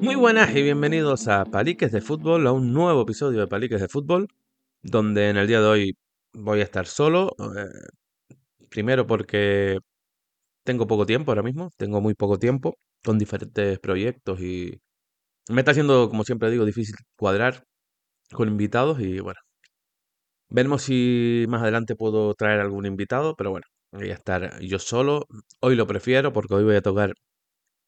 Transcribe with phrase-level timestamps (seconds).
[0.00, 3.88] Muy buenas y bienvenidos a Paliques de Fútbol, a un nuevo episodio de Paliques de
[3.88, 4.28] Fútbol,
[4.82, 5.96] donde en el día de hoy
[6.32, 7.34] voy a estar solo.
[7.56, 7.68] eh,
[8.70, 9.78] primero porque
[10.64, 14.80] tengo poco tiempo ahora mismo, tengo muy poco tiempo con diferentes proyectos y
[15.50, 17.64] me está haciendo, como siempre digo, difícil cuadrar
[18.32, 19.40] con invitados y bueno,
[20.48, 25.26] veremos si más adelante puedo traer algún invitado, pero bueno, voy a estar yo solo.
[25.60, 27.14] Hoy lo prefiero porque hoy voy a tocar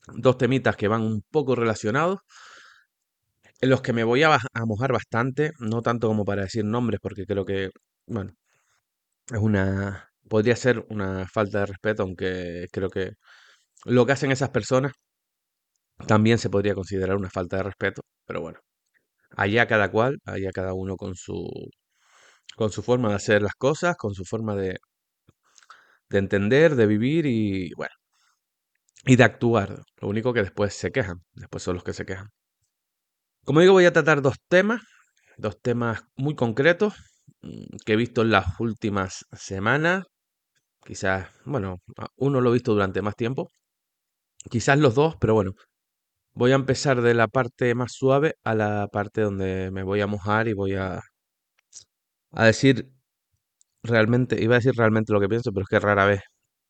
[0.08, 2.20] dos temitas que van un poco relacionados
[3.60, 7.26] en los que me voy a, mojar bastante, no tanto como para decir nombres, porque
[7.26, 7.70] creo que,
[8.06, 8.32] bueno,
[9.32, 13.12] es una, podría ser una falta de respeto, aunque creo que
[13.86, 14.92] lo que hacen esas personas
[16.06, 18.58] también se podría considerar una falta de respeto, pero bueno,
[19.36, 21.48] allá cada cual, allá cada uno con su,
[22.56, 24.78] con su forma de hacer las cosas, con su forma de,
[26.10, 27.94] de entender, de vivir y, bueno,
[29.04, 29.82] y de actuar.
[30.00, 32.28] Lo único que después se quejan, después son los que se quejan.
[33.44, 34.82] Como digo, voy a tratar dos temas,
[35.36, 36.94] dos temas muy concretos
[37.42, 40.04] mm, que he visto en las últimas semanas.
[40.84, 41.78] Quizás, bueno,
[42.16, 43.50] uno lo he visto durante más tiempo,
[44.50, 45.52] quizás los dos, pero bueno,
[46.34, 50.06] voy a empezar de la parte más suave a la parte donde me voy a
[50.08, 51.00] mojar y voy a,
[52.32, 52.90] a decir
[53.82, 56.20] realmente, iba a decir realmente lo que pienso, pero es que rara vez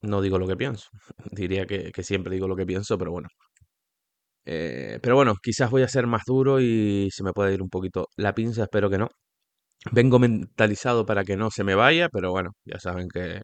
[0.02, 0.88] no digo lo que pienso.
[1.32, 3.28] Diría que, siempre digo lo que pienso, pero bueno.
[4.44, 7.68] Eh, pero bueno, quizás voy a ser más duro y se me puede ir un
[7.68, 9.08] poquito la pinza, espero que no.
[9.92, 13.42] Vengo mentalizado para que no se me vaya, pero bueno, ya saben que,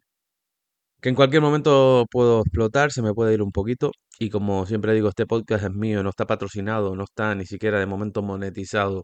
[1.01, 3.93] que en cualquier momento puedo explotar, se me puede ir un poquito.
[4.19, 7.79] Y como siempre digo, este podcast es mío, no está patrocinado, no está ni siquiera
[7.81, 9.03] de momento monetizado.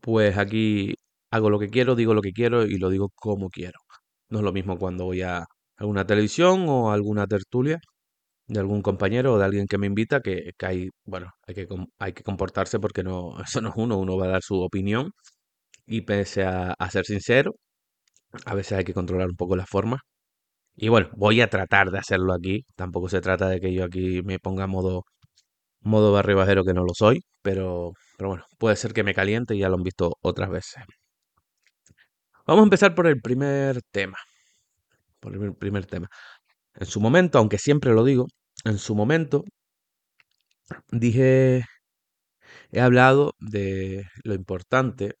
[0.00, 0.94] Pues aquí
[1.30, 3.78] hago lo que quiero, digo lo que quiero y lo digo como quiero.
[4.30, 7.80] No es lo mismo cuando voy a alguna televisión o alguna tertulia
[8.48, 11.68] de algún compañero o de alguien que me invita, que, que hay, bueno, hay que,
[11.98, 15.12] hay que comportarse porque no, eso no es uno, uno va a dar su opinión
[15.86, 17.54] y pese a, ser sincero,
[18.46, 20.00] a veces hay que controlar un poco la forma.
[20.76, 22.64] Y bueno, voy a tratar de hacerlo aquí.
[22.76, 25.04] Tampoco se trata de que yo aquí me ponga modo,
[25.80, 29.54] modo barrio bajero que no lo soy, pero, pero bueno, puede ser que me caliente
[29.56, 30.84] y ya lo han visto otras veces.
[32.46, 34.18] Vamos a empezar por el primer tema.
[35.26, 36.08] El primer- tema.
[36.74, 38.26] En su momento, aunque siempre lo digo,
[38.64, 39.44] en su momento
[40.92, 41.64] dije,
[42.72, 45.14] he hablado de lo importante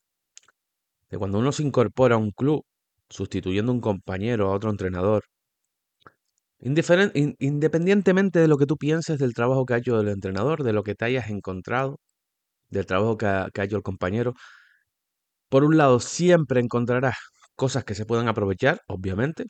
[1.10, 2.62] de cuando uno se incorpora a un club,
[3.10, 5.24] sustituyendo a un compañero, a otro entrenador,
[6.58, 10.82] independientemente de lo que tú pienses del trabajo que ha hecho el entrenador, de lo
[10.82, 11.98] que te hayas encontrado,
[12.70, 14.34] del trabajo que ha, que ha hecho el compañero,
[15.48, 17.16] por un lado siempre encontrarás
[17.56, 19.44] cosas que se puedan aprovechar, obviamente.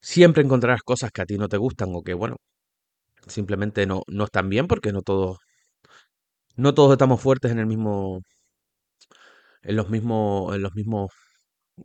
[0.00, 2.36] Siempre encontrarás cosas que a ti no te gustan o que, bueno,
[3.28, 5.38] simplemente no, no están bien porque no todos,
[6.56, 8.20] no todos estamos fuertes en el mismo,
[9.62, 11.10] en los mismos, en los mismos,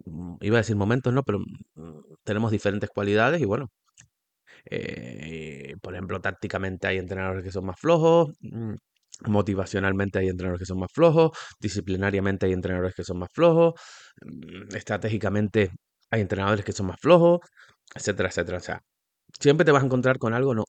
[0.05, 1.23] mm, iba a decir momentos, ¿no?
[1.23, 1.39] Pero
[1.75, 3.69] mm, tenemos diferentes cualidades y bueno,
[4.65, 8.73] Eh, por ejemplo, tácticamente hay entrenadores que son más flojos, mm,
[9.27, 13.73] motivacionalmente hay entrenadores que son más flojos, disciplinariamente hay entrenadores que son más flojos,
[14.75, 15.71] estratégicamente
[16.11, 17.39] hay entrenadores que son más flojos,
[17.95, 18.57] etcétera, etcétera.
[18.57, 18.81] O sea,
[19.39, 20.65] siempre te vas a encontrar con algo, no,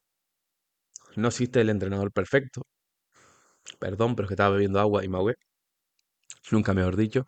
[1.16, 2.62] no existe el entrenador perfecto.
[3.78, 5.34] Perdón, pero es que estaba bebiendo agua y me ahogué,
[6.50, 7.24] nunca mejor dicho.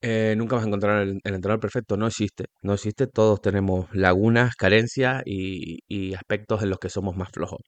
[0.00, 4.54] Eh, nunca vas a encontrar el, entrenador perfecto, no existe, no existe, todos tenemos lagunas,
[4.56, 7.60] carencias y, y aspectos en los que somos más flojos.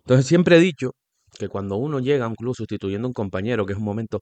[0.00, 0.92] Entonces siempre he dicho
[1.38, 4.20] que cuando uno llega a un club sustituyendo a un compañero, que es un momento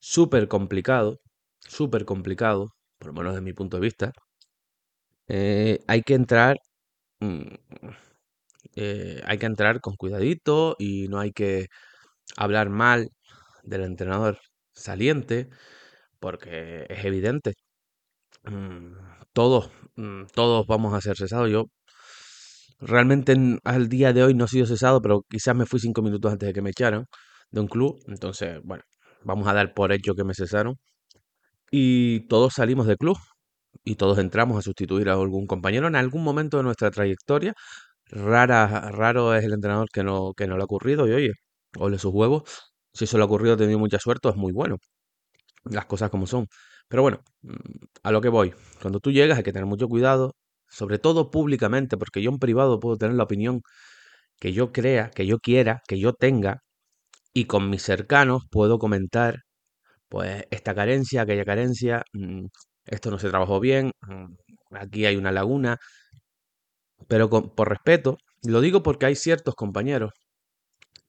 [0.00, 1.18] súper complicado,
[1.60, 4.12] súper complicado, por lo menos desde mi punto de vista,
[5.28, 6.58] eh, hay que entrar,
[7.20, 7.42] mm,
[8.76, 11.68] eh, hay que entrar con cuidadito y no hay que
[12.36, 13.10] hablar mal
[13.64, 14.40] del entrenador
[14.74, 15.50] saliente,
[16.20, 17.54] porque es evidente,
[18.44, 18.94] mm,
[19.34, 21.50] todos, mm, todos vamos a ser cesados.
[21.50, 21.66] Yo
[22.80, 26.02] Realmente en- al día de hoy no he sido cesado, pero quizás me fui cinco
[26.02, 27.06] minutos antes de que me echaran
[27.50, 27.98] de un club.
[28.06, 28.84] Entonces, bueno,
[29.24, 30.76] vamos a dar por hecho que me cesaron.
[31.70, 33.18] Y todos salimos del club
[33.84, 37.54] y todos entramos a sustituir a algún compañero en algún momento de nuestra trayectoria.
[38.10, 41.08] Rara, raro es el entrenador que no, que no le ha ocurrido.
[41.08, 41.32] Y oye,
[41.78, 42.44] ole sus huevos.
[42.92, 44.76] Si eso le ha ocurrido, ha tenido mucha suerte, es muy bueno.
[45.64, 46.46] Las cosas como son.
[46.88, 47.54] Pero bueno, mm,
[48.02, 48.54] a lo que voy.
[48.80, 50.34] Cuando tú llegas hay que tener mucho cuidado,
[50.68, 53.62] sobre todo públicamente, porque yo en privado puedo tener la opinión
[54.40, 56.62] que yo crea, que yo quiera, que yo tenga,
[57.34, 59.40] y con mis cercanos puedo comentar,
[60.08, 62.46] pues, esta carencia, aquella carencia, mm,
[62.88, 64.26] esto no se trabajó bien, mm,
[64.76, 65.78] aquí hay una laguna,
[67.08, 70.12] pero con, por respeto, lo digo porque hay ciertos compañeros,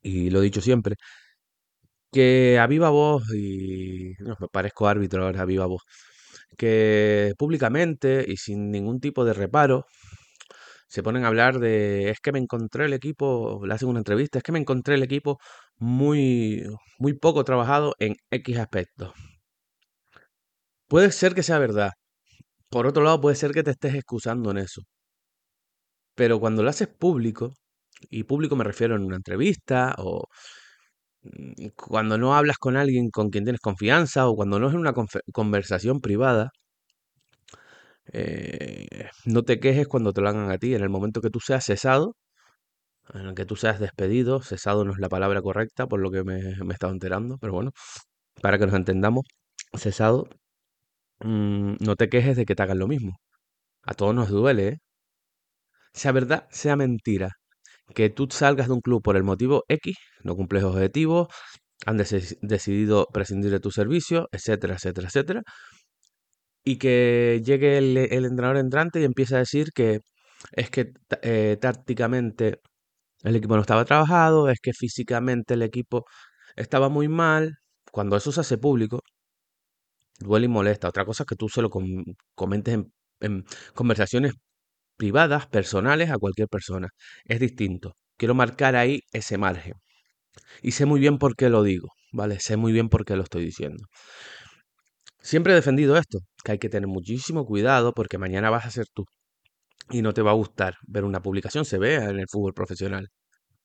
[0.02, 0.96] y lo he dicho siempre,
[2.12, 5.84] que a viva voz, y no, me parezco árbitro ahora a viva voz,
[6.58, 9.86] que públicamente y sin ningún tipo de reparo
[10.88, 14.40] se ponen a hablar de, es que me encontré el equipo, le hacen una entrevista,
[14.40, 15.40] es que me encontré el equipo
[15.78, 16.64] muy,
[16.98, 19.14] muy poco trabajado en X aspectos.
[20.90, 21.92] Puede ser que sea verdad.
[22.70, 24.84] Por otro lado, puede ser que te estés excusando en eso.
[26.16, 27.54] Pero cuando lo haces público,
[28.10, 30.28] y público me refiero en una entrevista o
[31.24, 34.94] mm, cuando no hablas con alguien con quien tienes confianza o cuando no es una
[35.34, 36.52] conversación privada,
[38.14, 40.76] eh, no te quejes cuando te lo hagan a ti.
[40.76, 42.16] En el momento que tú seas cesado,
[43.14, 46.24] en el que tú seas despedido, cesado no es la palabra correcta por lo que
[46.24, 47.72] me, me he estado enterando, pero bueno,
[48.42, 49.26] para que nos entendamos,
[49.78, 50.30] cesado,
[51.22, 53.18] mm, no te quejes de que te hagan lo mismo.
[53.84, 54.78] A todos nos duele, ¿eh?
[55.94, 57.30] Sea verdad, sea mentira,
[57.96, 61.28] que tú salgas de un club por el motivo X, no cumples objetivos,
[61.86, 65.44] han decidido prescindir de tu servicio, etcétera, etcétera, etcétera,
[66.64, 70.00] y que llegue el, entrenador entrante y empiece a decir que
[70.54, 70.94] es que
[71.24, 72.60] eh, tácticamente
[73.24, 76.06] el equipo no estaba trabajado, es que físicamente el equipo
[76.56, 77.58] estaba muy mal.
[77.92, 79.02] Cuando eso se hace público,
[80.20, 80.90] duele y molesta.
[80.90, 81.70] Otra cosa es que tú se lo
[82.36, 82.80] comentes
[83.22, 84.34] en, conversaciones
[84.98, 86.90] privadas, personales, a cualquier persona.
[87.26, 87.96] Es distinto.
[88.18, 89.74] Quiero marcar ahí ese margen.
[90.62, 92.40] Y sé muy bien por qué lo digo, ¿vale?
[92.40, 93.86] Sé muy bien por qué lo estoy diciendo.
[95.22, 98.86] Siempre he defendido esto, que hay que tener muchísimo cuidado porque mañana vas a ser
[98.94, 99.06] tú
[99.90, 103.10] y no te va a gustar ver una publicación, se ve en el fútbol profesional.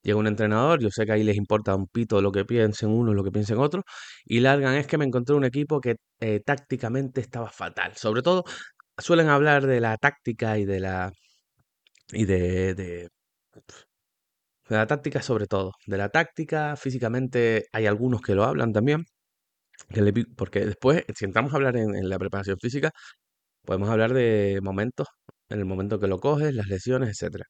[0.05, 3.15] Llega un entrenador, yo sé que ahí les importa un pito lo que piensen unos,
[3.15, 3.85] lo que piensen otros,
[4.25, 7.97] y largan es que me encontré un equipo que eh, tácticamente estaba fatal.
[7.97, 8.45] Sobre todo
[8.99, 11.13] suelen hablar de la táctica y de la
[12.13, 13.09] y de, de,
[14.69, 15.73] de la táctica sobre todo.
[15.87, 19.05] De la táctica, físicamente hay algunos que lo hablan también.
[20.37, 22.93] Porque después, si entramos a hablar en, la preparación física,
[23.65, 25.09] podemos hablar de momentos,
[25.51, 27.47] en el momento que lo coges, las lesiones, etcétera.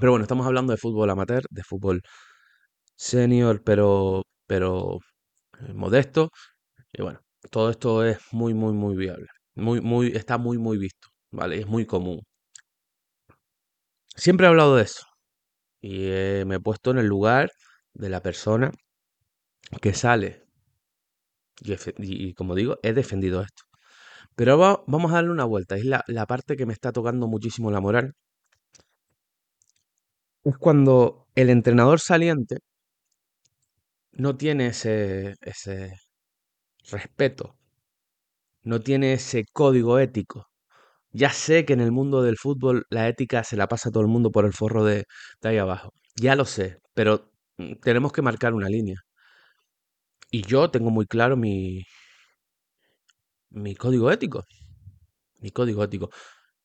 [0.00, 2.02] Pero bueno, estamos hablando de fútbol amateur, de fútbol
[2.96, 4.98] senior, pero, pero
[5.60, 6.30] eh, modesto.
[6.92, 7.20] Y bueno,
[7.50, 9.28] todo esto es muy, muy, muy viable.
[9.56, 11.60] Muy, muy, está muy, muy visto, ¿vale?
[11.60, 12.22] Es muy común.
[14.16, 15.04] Siempre he hablado de eso.
[15.82, 16.08] Y
[16.46, 17.50] me he puesto en el lugar
[17.94, 18.72] de la persona
[19.82, 20.44] que sale
[21.98, 23.62] y, como digo, he defendido esto.
[24.36, 25.76] Pero vamos a darle una vuelta.
[25.76, 28.14] Es la, la parte que me está tocando muchísimo la moral.
[30.44, 32.58] Es cuando el entrenador saliente
[34.12, 35.92] no tiene ese, ese
[36.90, 37.56] respeto,
[38.62, 40.46] no tiene ese código ético.
[41.12, 44.02] Ya sé que en el mundo del fútbol la ética se la pasa a todo
[44.02, 45.06] el mundo por el forro de,
[45.42, 45.92] de ahí abajo.
[46.16, 48.96] Ya lo sé, pero mm, tenemos que marcar una línea.
[50.30, 51.82] Y yo tengo muy claro mi,
[53.50, 54.44] mi código ético.
[55.40, 56.10] Mi código ético.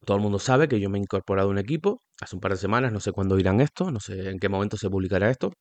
[0.05, 2.51] Todo el mundo sabe que yo me he incorporado a un equipo hace un par
[2.51, 5.51] de semanas, no sé cuándo irán esto, no sé en qué momento se publicará esto.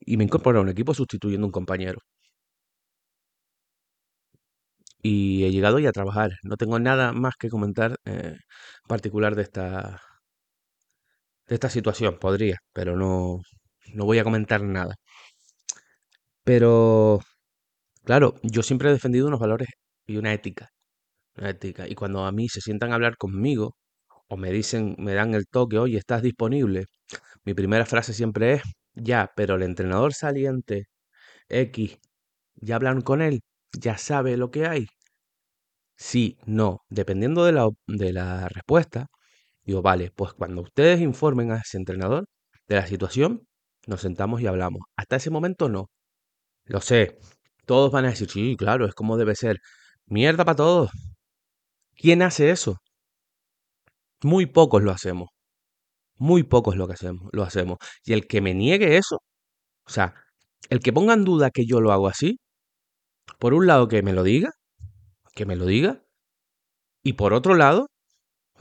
[0.00, 2.00] Y me he incorporado a un equipo sustituyendo a un compañero.
[5.02, 6.30] Y he llegado ya a trabajar.
[6.42, 8.36] No tengo nada más que comentar eh,
[8.86, 10.00] particular de esta,
[11.48, 12.18] de esta situación.
[12.18, 13.40] Podría, pero no,
[13.94, 14.94] no voy a comentar nada.
[16.44, 17.20] Pero,
[18.04, 19.68] claro, yo siempre he defendido unos valores
[20.06, 20.70] y una ética.
[21.36, 21.88] Una ética.
[21.88, 23.76] Y cuando a mí se sientan a hablar conmigo
[24.30, 26.86] o me dicen, me dan el toque, oye, ¿estás disponible?
[27.44, 28.62] Mi primera frase siempre es,
[28.94, 30.88] ya, pero el entrenador saliente
[31.50, 31.98] X,
[32.56, 33.42] ¿ya hablan con él?
[33.74, 34.88] ¿Ya sabe lo que hay?
[35.96, 36.80] Sí, no.
[36.88, 39.06] Dependiendo de la, de la respuesta,
[39.64, 42.26] digo, vale, pues cuando ustedes informen a ese entrenador
[42.68, 43.46] de la situación,
[43.86, 44.82] nos sentamos y hablamos.
[44.96, 45.90] Hasta ese momento no.
[46.66, 47.18] Lo sé.
[47.66, 49.60] Todos van a decir, sí, claro, es como debe ser.
[50.06, 50.90] Mierda para todos.
[51.96, 52.78] ¿Quién hace eso?
[54.22, 55.30] Muy pocos lo hacemos.
[56.16, 57.78] Muy pocos lo que hacemos, lo hacemos.
[58.04, 59.18] Y el que me niegue eso,
[59.86, 60.14] o sea,
[60.70, 62.38] el que ponga en duda que yo lo hago así,
[63.38, 64.50] por un lado que me lo diga,
[65.34, 66.02] que me lo diga,
[67.02, 67.88] y por otro lado,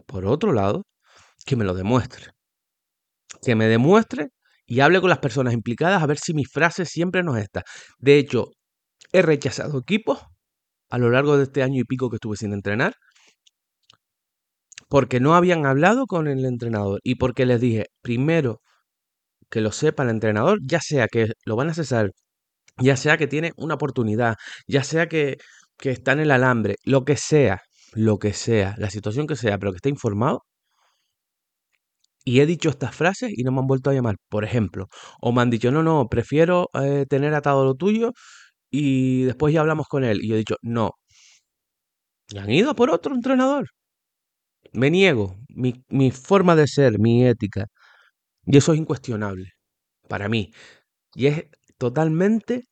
[0.07, 0.83] por otro lado,
[1.45, 2.31] que me lo demuestre.
[3.41, 4.29] Que me demuestre
[4.65, 7.63] y hable con las personas implicadas a ver si mi frase siempre no es esta.
[7.97, 8.51] De hecho,
[9.11, 10.21] he rechazado equipos
[10.89, 12.93] a lo largo de este año y pico que estuve sin entrenar
[14.89, 18.61] porque no habían hablado con el entrenador y porque les dije, primero,
[19.49, 22.11] que lo sepa el entrenador, ya sea que lo van a cesar,
[22.79, 24.35] ya sea que tiene una oportunidad,
[24.67, 25.37] ya sea que,
[25.77, 27.61] que está en el alambre, lo que sea,
[27.93, 30.43] lo que sea, la situación que sea, pero que esté informado.
[32.25, 34.87] Y he dicho estas frases y no me han vuelto a llamar, por ejemplo.
[35.21, 38.11] O me han dicho, no, no, prefiero eh, tener atado lo tuyo
[38.71, 40.19] y después ya hablamos con él.
[40.23, 40.91] Y yo he dicho, no.
[42.29, 43.67] Y han ido por otro entrenador.
[44.73, 45.37] Me niego.
[45.49, 47.67] Mi, mi forma de ser, mi ética.
[48.45, 49.51] Y eso es incuestionable
[50.09, 50.51] para mí.
[51.15, 51.45] Y es
[51.77, 52.65] totalmente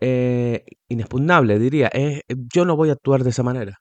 [0.00, 1.88] eh, inexpugnable, diría.
[1.88, 3.76] Es, yo no voy a actuar de esa manera.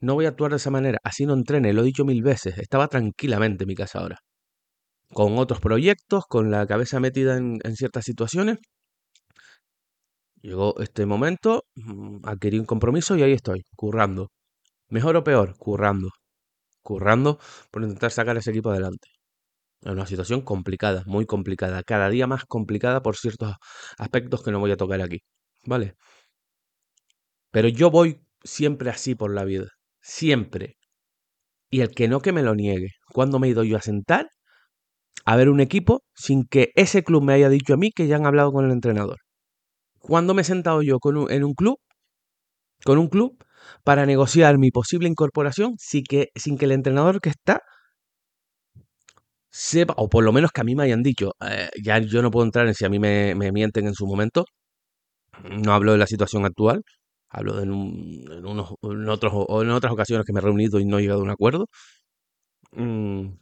[0.00, 0.98] No voy a actuar de esa manera.
[1.04, 2.58] Así no entrene, lo he dicho mil veces.
[2.58, 4.18] Estaba tranquilamente en mi casa ahora.
[5.12, 8.58] Con otros proyectos, con la cabeza metida en, en ciertas situaciones.
[10.42, 14.28] Llegó este momento, mm, adquirí un compromiso y ahí estoy, currando.
[14.88, 16.10] Mejor o peor, currando.
[16.82, 17.38] Currando
[17.70, 19.08] por intentar sacar ese equipo adelante.
[19.82, 23.54] Es una situación complicada, muy complicada, cada día más complicada por ciertos
[23.98, 25.20] aspectos que no voy a tocar aquí.
[25.66, 25.96] ¿Vale?
[27.52, 29.68] Pero yo voy siempre así por la vida.
[30.00, 30.76] Siempre.
[31.70, 32.90] Y el que no que me lo niegue.
[33.12, 34.30] ¿Cuándo me he ido yo a sentar
[35.24, 38.16] a ver un equipo sin que ese club me haya dicho a mí que ya
[38.16, 39.18] han hablado con el entrenador?
[40.00, 40.98] ¿Cuándo me he sentado yo
[41.30, 41.78] en un club,
[42.84, 43.42] con un club,
[43.84, 47.62] para negociar mi posible incorporación sin que, sin que el entrenador que está
[49.50, 52.30] sepa, o por lo menos que a mí me hayan dicho, eh, ya yo no
[52.30, 54.44] puedo entrar en si a mí me, me mienten en su momento,
[55.44, 56.82] no hablo de la situación actual,
[57.30, 60.84] hablo de en, un- en unos, en en otras ocasiones que me he reunido y
[60.84, 61.66] no he llegado a un acuerdo.
[62.72, 63.36] Mm,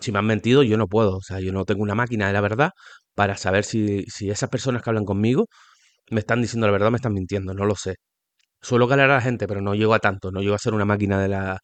[0.00, 2.32] si me han mentido, yo no puedo, o sea, yo no tengo una máquina de
[2.34, 2.72] la verdad
[3.14, 5.46] para saber si, si esas personas que hablan conmigo
[6.10, 7.96] me están diciendo la verdad o me están mintiendo, no lo sé.
[8.60, 10.84] Suelo calar a la gente, pero no llego a tanto, no llego a ser una
[10.84, 11.60] máquina de la,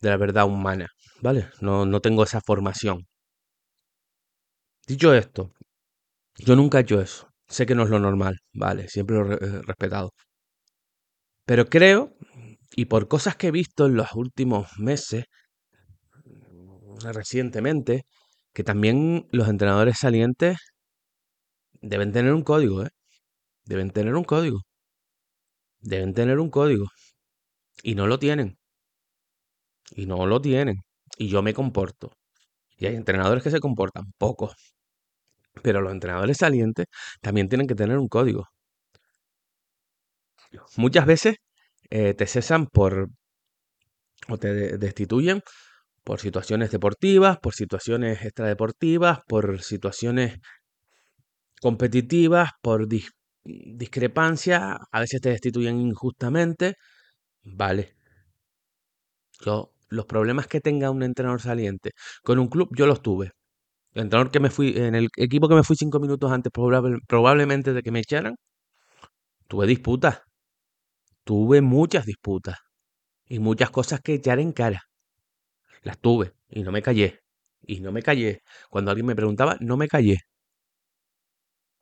[0.00, 0.88] de la verdad humana,
[1.22, 1.50] ¿vale?
[1.60, 3.06] No, no tengo esa formación.
[4.86, 5.52] Dicho esto,
[6.38, 7.28] yo nunca he hecho eso.
[7.48, 8.88] Sé que no es lo normal, ¿vale?
[8.88, 10.12] Siempre lo he respetado.
[11.46, 12.16] Pero creo,
[12.76, 15.24] y por cosas que he visto en los últimos meses,
[17.12, 18.04] recientemente,
[18.52, 20.58] que también los entrenadores salientes
[21.82, 22.90] deben tener un código, ¿eh?
[23.66, 24.62] Deben tener un código.
[25.84, 26.86] Deben tener un código.
[27.84, 28.58] Y no lo tienen.
[29.96, 30.82] Y no lo tienen.
[31.16, 32.12] Y yo me comporto.
[32.78, 34.54] Y hay entrenadores que se comportan, pocos.
[35.64, 36.86] Pero los entrenadores salientes
[37.20, 38.46] también tienen que tener un código.
[40.76, 41.36] Muchas veces
[41.90, 43.08] eh, te cesan por
[44.28, 45.42] o te de- destituyen
[46.04, 50.40] por situaciones deportivas, por situaciones extradeportivas, por situaciones
[51.60, 53.10] competitivas, por dis-
[53.44, 56.76] discrepancia, a veces te destituyen injustamente.
[57.44, 57.96] Vale,
[59.44, 61.90] yo los problemas que tenga un entrenador saliente
[62.22, 63.32] con un club, yo los tuve.
[63.94, 67.00] El entrenador que me fui, en el equipo que me fui cinco minutos antes, probable-
[67.08, 68.36] probablemente de que me echaran,
[69.48, 70.20] tuve disputas,
[71.24, 72.56] tuve muchas disputas
[73.28, 74.82] y muchas cosas que echar en cara.
[75.82, 77.20] Las tuve y no me callé.
[77.62, 78.42] Y no me callé.
[78.70, 80.18] Cuando alguien me preguntaba, no me callé.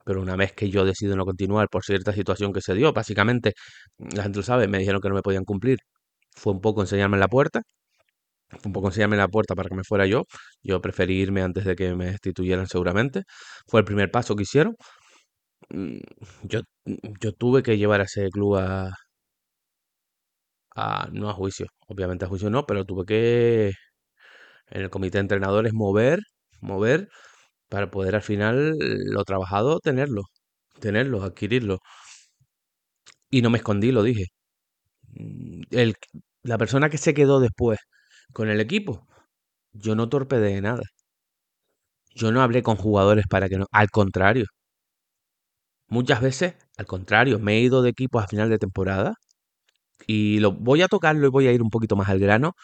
[0.05, 3.55] Pero una vez que yo decido no continuar por cierta situación que se dio, básicamente,
[3.99, 5.79] la gente lo sabe, me dijeron que no me podían cumplir.
[6.37, 7.63] Fue un poco enseñarme la puerta,
[8.51, 10.25] fue un poco enseñarme la puerta para que me fuera yo.
[10.63, 13.23] Yo preferí irme antes de que me destituyeran seguramente.
[13.67, 14.77] Fue el primer paso que hicieron.
[15.71, 15.99] Mm,
[16.45, 16.61] Yo,
[17.21, 18.91] yo tuve que llevar a ese club a,
[20.75, 23.73] a- no a juicio, obviamente a juicio no, pero tuve que
[24.71, 26.21] en el comité de entrenadores mover,
[26.61, 27.09] mover
[27.73, 30.23] para poder al final lo trabajado tenerlo,
[30.81, 31.81] tenerlo, adquirirlo.
[33.31, 34.27] Y no me escondí, lo dije.
[35.09, 35.97] Mm, El,
[36.45, 37.81] la persona que se quedó después
[38.35, 39.07] con el equipo,
[39.73, 40.83] yo no torpedeé nada.
[42.15, 43.67] Yo no hablé con jugadores para que no.
[43.71, 44.47] Al contrario,
[45.89, 49.15] muchas veces, al contrario, me he ido de equipos a final de temporada
[50.07, 52.55] y lo voy a tocarlo y voy a ir un poquito más al grano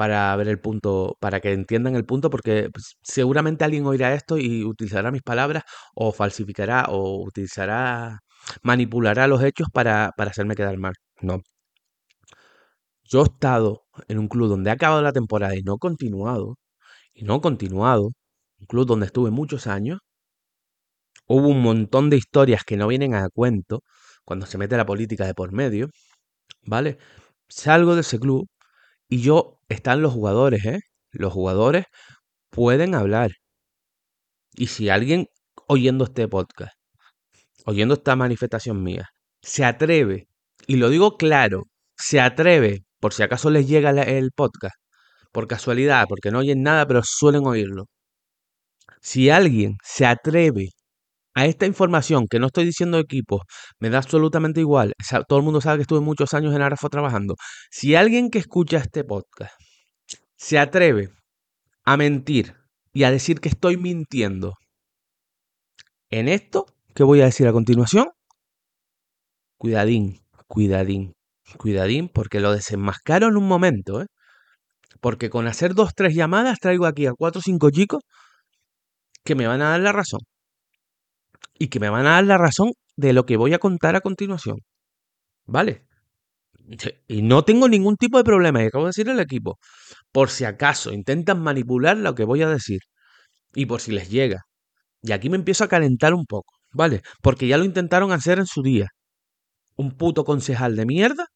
[0.00, 4.38] para ver el punto, para que entiendan el punto, porque pues, seguramente alguien oirá esto
[4.38, 5.64] y utilizará mis palabras
[5.94, 8.20] o falsificará o utilizará,
[8.62, 10.94] manipulará los hechos para, para hacerme quedar mal.
[11.20, 11.42] No.
[13.04, 16.56] Yo he estado en un club donde ha acabado la temporada y no continuado,
[17.14, 18.12] y no continuado,
[18.60, 19.98] un club donde estuve muchos años,
[21.26, 23.82] hubo un montón de historias que no vienen a cuento
[24.24, 25.90] cuando se mete la política de por medio,
[26.62, 26.98] ¿vale?
[27.48, 28.48] Salgo de ese club
[29.08, 30.80] y yo, están los jugadores, ¿eh?
[31.12, 31.86] Los jugadores
[32.50, 33.32] pueden hablar.
[34.54, 35.26] Y si alguien
[35.68, 36.74] oyendo este podcast,
[37.66, 39.08] oyendo esta manifestación mía,
[39.42, 40.28] se atreve,
[40.66, 41.64] y lo digo claro,
[41.96, 44.74] se atreve, por si acaso les llega el podcast,
[45.32, 47.86] por casualidad, porque no oyen nada, pero suelen oírlo.
[49.00, 50.70] Si alguien se atreve
[51.40, 53.44] a esta información, que no estoy diciendo equipo,
[53.78, 54.92] me da absolutamente igual,
[55.26, 57.34] todo el mundo sabe que estuve muchos años en Arafo trabajando,
[57.70, 59.54] si alguien que escucha este podcast
[60.36, 61.08] se atreve
[61.84, 62.56] a mentir
[62.92, 64.54] y a decir que estoy mintiendo
[66.10, 68.08] en esto que voy a decir a continuación,
[69.56, 71.14] cuidadín, cuidadín,
[71.56, 74.06] cuidadín, porque lo desenmascaro en un momento, ¿eh?
[75.00, 78.02] Porque con hacer dos, tres llamadas traigo aquí a cuatro o cinco chicos
[79.24, 80.20] que me van a dar la razón.
[81.58, 84.00] Y que me van a dar la razón de lo que voy a contar a
[84.00, 84.58] continuación.
[85.46, 85.86] ¿Vale?
[87.08, 89.58] Y no tengo ningún tipo de problema, y acabo de decir al equipo.
[90.12, 92.80] Por si acaso intentan manipular lo que voy a decir.
[93.54, 94.42] Y por si les llega.
[95.02, 97.02] Y aquí me empiezo a calentar un poco, ¿vale?
[97.22, 98.88] Porque ya lo intentaron hacer en su día.
[99.76, 101.26] Un puto concejal de mierda,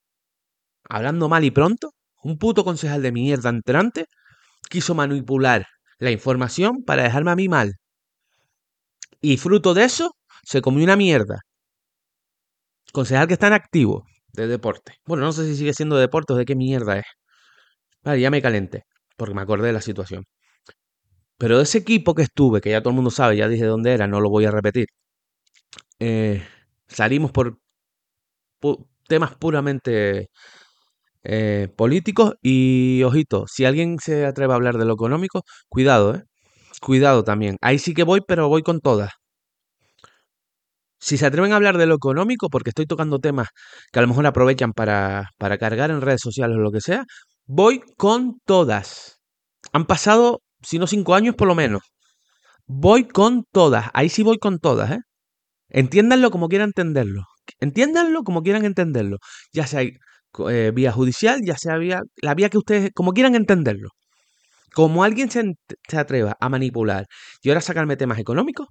[0.89, 1.91] hablando mal y pronto,
[2.23, 4.07] un puto concejal de mierda entrante,
[4.69, 5.67] quiso manipular
[5.99, 7.75] la información para dejarme a mí mal.
[9.25, 11.41] Y fruto de eso, se comió una mierda.
[12.93, 14.95] Concejal que está en activo de deporte.
[15.07, 17.07] Bueno, no sé si sigue siendo deporte o de qué mierda es.
[18.03, 18.85] Vale, ya me calenté,
[19.17, 20.25] porque me acordé de la situación.
[21.39, 23.93] Pero de ese equipo que estuve, que ya todo el mundo sabe, ya dije dónde
[23.93, 24.87] era, no lo voy a repetir.
[25.99, 26.43] Eh,
[26.89, 27.59] salimos por
[29.09, 30.29] temas puramente
[31.25, 36.25] eh, políticos y, ojito, si alguien se atreve a hablar de lo económico, cuidado, ¿eh?
[36.81, 37.57] Cuidado también.
[37.61, 39.11] Ahí sí que voy, pero voy con todas.
[40.99, 43.49] Si se atreven a hablar de lo económico, porque estoy tocando temas
[43.93, 47.05] que a lo mejor aprovechan para, para cargar en redes sociales o lo que sea,
[47.47, 49.21] voy con todas.
[49.73, 51.83] Han pasado, si no cinco años, por lo menos.
[52.67, 53.91] Voy con todas.
[53.95, 55.01] Ahí sí voy con todas, ¿eh?
[55.71, 57.25] Entiéndanlo como quieran entenderlo.
[57.61, 59.19] Entiéndanlo como quieran entenderlo.
[59.53, 63.91] Ya sea eh, vía judicial, ya sea vía la vía que ustedes, como quieran entenderlo.
[64.75, 65.43] Como alguien se,
[65.89, 67.07] se atreva a manipular
[67.43, 68.69] y ahora sacarme temas económicos,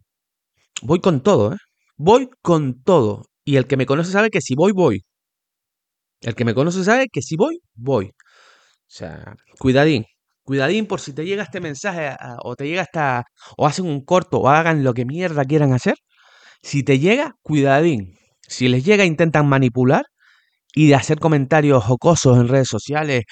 [0.82, 1.58] voy con todo, ¿eh?
[1.98, 3.26] Voy con todo.
[3.46, 5.04] Y el que me conoce sabe que si voy, voy.
[6.22, 8.08] El que me conoce sabe que si voy, voy.
[8.08, 8.12] O
[8.88, 10.06] sea, cuidadín.
[10.44, 13.24] Cuidadín por si te llega este mensaje o te llega esta...
[13.58, 15.96] o hacen un corto o hagan lo que mierda quieran hacer.
[16.64, 18.18] Si te llega, cuidadín.
[18.48, 20.06] Si les llega, intentan manipular
[20.76, 23.24] y de hacer comentarios jocosos en redes sociales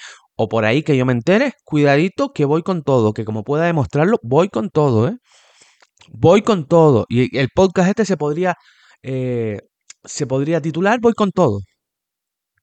[0.42, 3.64] o por ahí que yo me entere, cuidadito que voy con todo, que como pueda
[3.66, 5.16] demostrarlo, voy con todo, ¿eh?
[6.12, 7.06] Voy con todo.
[7.08, 8.56] Y el podcast este se podría,
[9.02, 9.60] eh,
[10.04, 11.60] se podría titular Voy con todo.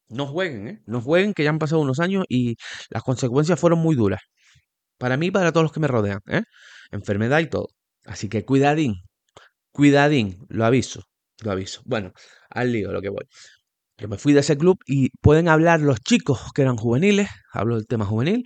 [0.10, 0.82] No jueguen, ¿eh?
[0.88, 2.58] No jueguen, que ya han pasado unos años y
[2.90, 4.22] las consecuencias fueron muy duras.
[4.98, 6.44] Para mí y para todos los que me rodean, ¿eh?
[6.92, 7.70] Enfermedad y todo.
[8.06, 8.96] Así que cuidadín,
[9.72, 11.04] cuidadín, lo aviso,
[11.44, 11.82] lo aviso.
[11.86, 12.14] Bueno,
[12.50, 13.26] al lío, lo que voy.
[14.00, 17.76] Yo me fui de ese club y pueden hablar los chicos que eran juveniles, hablo
[17.76, 18.46] del tema juvenil,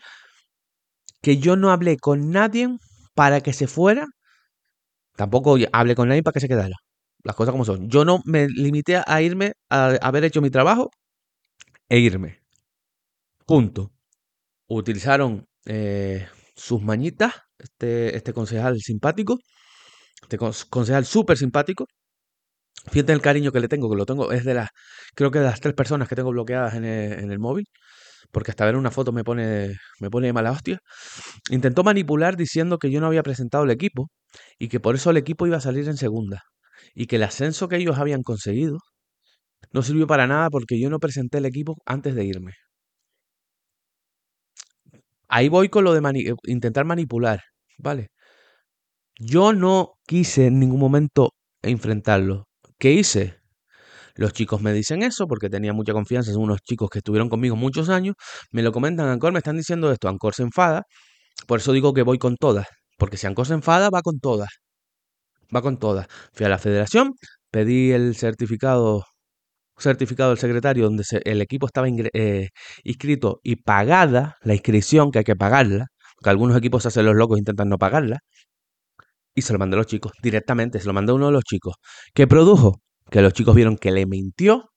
[1.22, 2.70] que yo no hablé con nadie
[3.13, 4.08] para que se fuera
[5.16, 6.76] Tampoco hablé con nadie para que se quedara.
[7.24, 7.89] Las cosas como son.
[7.89, 10.92] Yo no me limité a irme, a haber hecho mi trabajo
[11.89, 12.39] e irme.
[13.46, 13.92] Punto.
[14.68, 19.39] Utilizaron eh, sus mañitas, este, este concejal simpático,
[20.22, 21.86] este concejal súper simpático.
[22.91, 24.69] Fíjate el cariño que le tengo, que lo tengo, es de las,
[25.15, 27.65] creo que de las tres personas que tengo bloqueadas en el, en el móvil
[28.32, 30.80] porque hasta ver una foto me pone, me pone de mala hostia,
[31.52, 34.10] intentó manipular diciendo que yo no había presentado el equipo
[34.60, 36.43] y que por eso el equipo iba a salir en segunda
[36.96, 38.80] y que el ascenso que ellos habían conseguido
[39.74, 42.54] no sirvió para nada porque yo no presenté el equipo antes de irme.
[45.28, 47.41] Ahí voy con lo de intentar manipular,
[47.78, 48.10] ¿vale?
[49.19, 51.32] Yo no quise en ningún momento
[51.63, 52.48] enfrentarlo.
[52.84, 53.39] ¿Qué hice?
[54.15, 57.56] Los chicos me dicen eso porque tenía mucha confianza, son unos chicos que estuvieron conmigo
[57.56, 58.15] muchos años,
[58.52, 60.84] me lo comentan, Ancor, me están diciendo esto, Ancor se enfada,
[61.48, 62.67] por eso digo que voy con todas,
[62.98, 64.50] porque si Ancor se enfada, va con todas,
[65.56, 66.08] va con todas.
[66.34, 67.13] Fui a la federación,
[67.52, 69.06] pedí el certificado
[69.78, 72.50] certificado del secretario donde el equipo estaba eh,
[72.84, 77.15] inscrito y pagada la inscripción, que hay que pagarla, porque algunos equipos se hacen los
[77.15, 78.19] locos e intentan no pagarla,
[79.36, 81.43] y se lo mandé a los chicos directamente, se lo mandé a uno de los
[81.43, 81.76] chicos.
[82.13, 82.82] ¿Qué produjo?
[83.12, 84.72] que los chicos vieron que le mintió,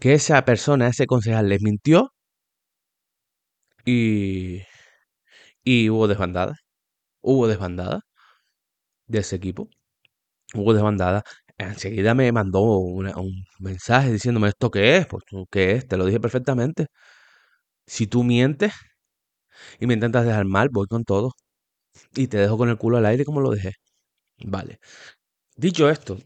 [0.00, 2.12] que esa persona, ese concejal les mintió
[3.84, 4.62] y,
[5.64, 6.56] y hubo desbandada.
[7.22, 8.02] Hubo desbandada
[9.06, 9.68] de ese equipo.
[10.54, 11.24] Hubo desbandada.
[11.58, 13.12] Enseguida me mandó un
[13.60, 16.88] mensaje diciéndome esto qué es, pues qué es, te lo dije perfectamente.
[17.86, 18.72] Si tú mientes
[19.80, 21.32] y me intentas dejar mal, voy con todo.
[22.14, 23.72] Y te dejo con el culo al aire como lo dejé.
[24.44, 24.78] Vale.
[25.56, 26.18] Dicho esto,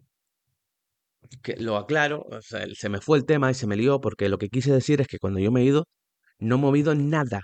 [1.42, 4.48] que lo aclaro, se me fue el tema y se me lió porque lo que
[4.48, 5.86] quise decir es que cuando yo me he ido,
[6.38, 7.40] no he movido nada.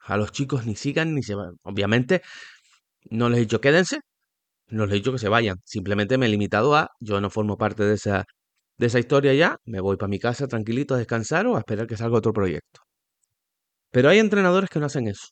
[0.00, 1.54] A los chicos ni sigan ni se van.
[1.62, 2.22] Obviamente,
[3.10, 4.00] no les he dicho quédense,
[4.68, 5.58] no les he dicho que se vayan.
[5.64, 8.24] Simplemente me he limitado a, yo no formo parte de esa,
[8.78, 11.86] de esa historia ya, me voy para mi casa tranquilito a descansar o a esperar
[11.86, 12.80] que salga otro proyecto.
[13.90, 15.28] Pero hay entrenadores que no hacen eso,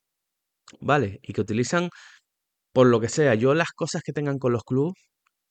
[0.81, 1.20] ¿vale?
[1.22, 1.90] Y que utilizan,
[2.72, 4.94] por lo que sea, yo las cosas que tengan con los clubes,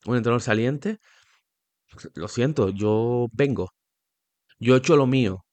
[0.06, 0.98] un entrenador saliente,
[2.14, 3.70] lo siento, yo vengo.
[4.58, 5.44] Yo he hecho lo mío.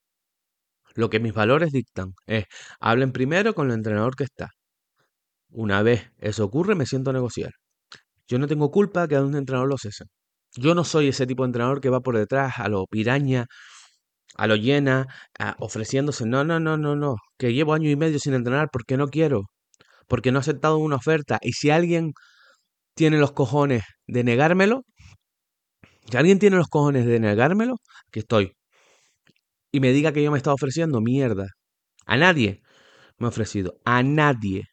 [0.96, 2.46] Lo que mis valores dictan es,
[2.80, 4.50] hablen primero con el entrenador que está.
[5.50, 7.52] Una vez eso ocurre, me siento a negociar.
[8.28, 10.08] Yo no tengo culpa que a un entrenador lo cesen.
[10.56, 13.46] Yo no soy ese tipo de entrenador que va por detrás a lo piraña,
[14.36, 15.08] a lo llena,
[15.60, 16.26] ofreciéndose.
[16.26, 17.16] No, no, no, no, no.
[17.38, 19.44] Que llevo año y medio sin entrenar porque no quiero.
[20.08, 21.40] Porque no he aceptado una oferta.
[21.42, 22.14] Y si alguien
[22.96, 24.84] tiene los cojones de negármelo,
[26.10, 27.76] si alguien tiene los cojones de negármelo,
[28.12, 28.54] que estoy.
[29.72, 31.48] Y me diga que yo me estaba ofreciendo, mierda.
[32.06, 32.62] A nadie
[33.18, 33.80] me he ofrecido.
[33.86, 34.66] A nadie.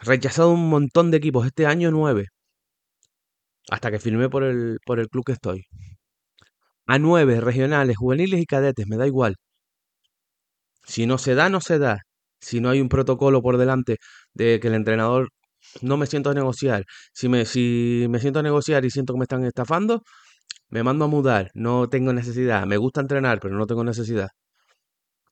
[0.00, 1.46] Rechazado un montón de equipos.
[1.46, 2.26] Este año nueve.
[3.70, 5.66] Hasta que firmé por el, por el club que estoy.
[6.86, 9.36] A nueve, regionales, juveniles y cadetes, me da igual.
[10.84, 12.02] Si no se da, no se da.
[12.40, 13.96] Si no hay un protocolo por delante
[14.34, 15.30] de que el entrenador
[15.82, 16.84] no me siento a negociar.
[17.12, 20.02] Si me, si me siento a negociar y siento que me están estafando,
[20.70, 21.50] me mando a mudar.
[21.54, 22.66] No tengo necesidad.
[22.66, 24.30] Me gusta entrenar, pero no tengo necesidad.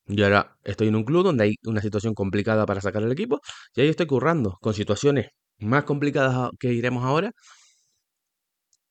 [0.08, 3.40] Y ahora estoy en un club donde hay una situación complicada para sacar el equipo
[3.74, 7.32] y ahí estoy currando con situaciones más complicadas que iremos ahora.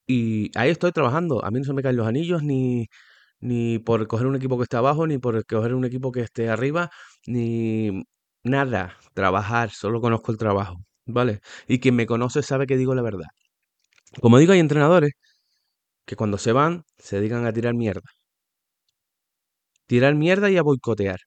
[0.06, 1.44] Y ahí estoy trabajando.
[1.44, 2.86] A mí no se me caen los anillos ni,
[3.48, 6.48] ni por coger un equipo que está abajo, ni por coger un equipo que esté
[6.50, 6.90] arriba,
[7.26, 8.02] ni
[8.44, 8.96] nada.
[9.14, 10.76] Trabajar, solo conozco el trabajo.
[11.06, 11.40] ¿Vale?
[11.68, 13.26] Y quien me conoce sabe que digo la verdad.
[14.22, 15.12] Como digo, hay entrenadores
[16.06, 18.02] que cuando se van se dedican a tirar mierda.
[19.88, 21.18] Tirar mierda y a boicotear.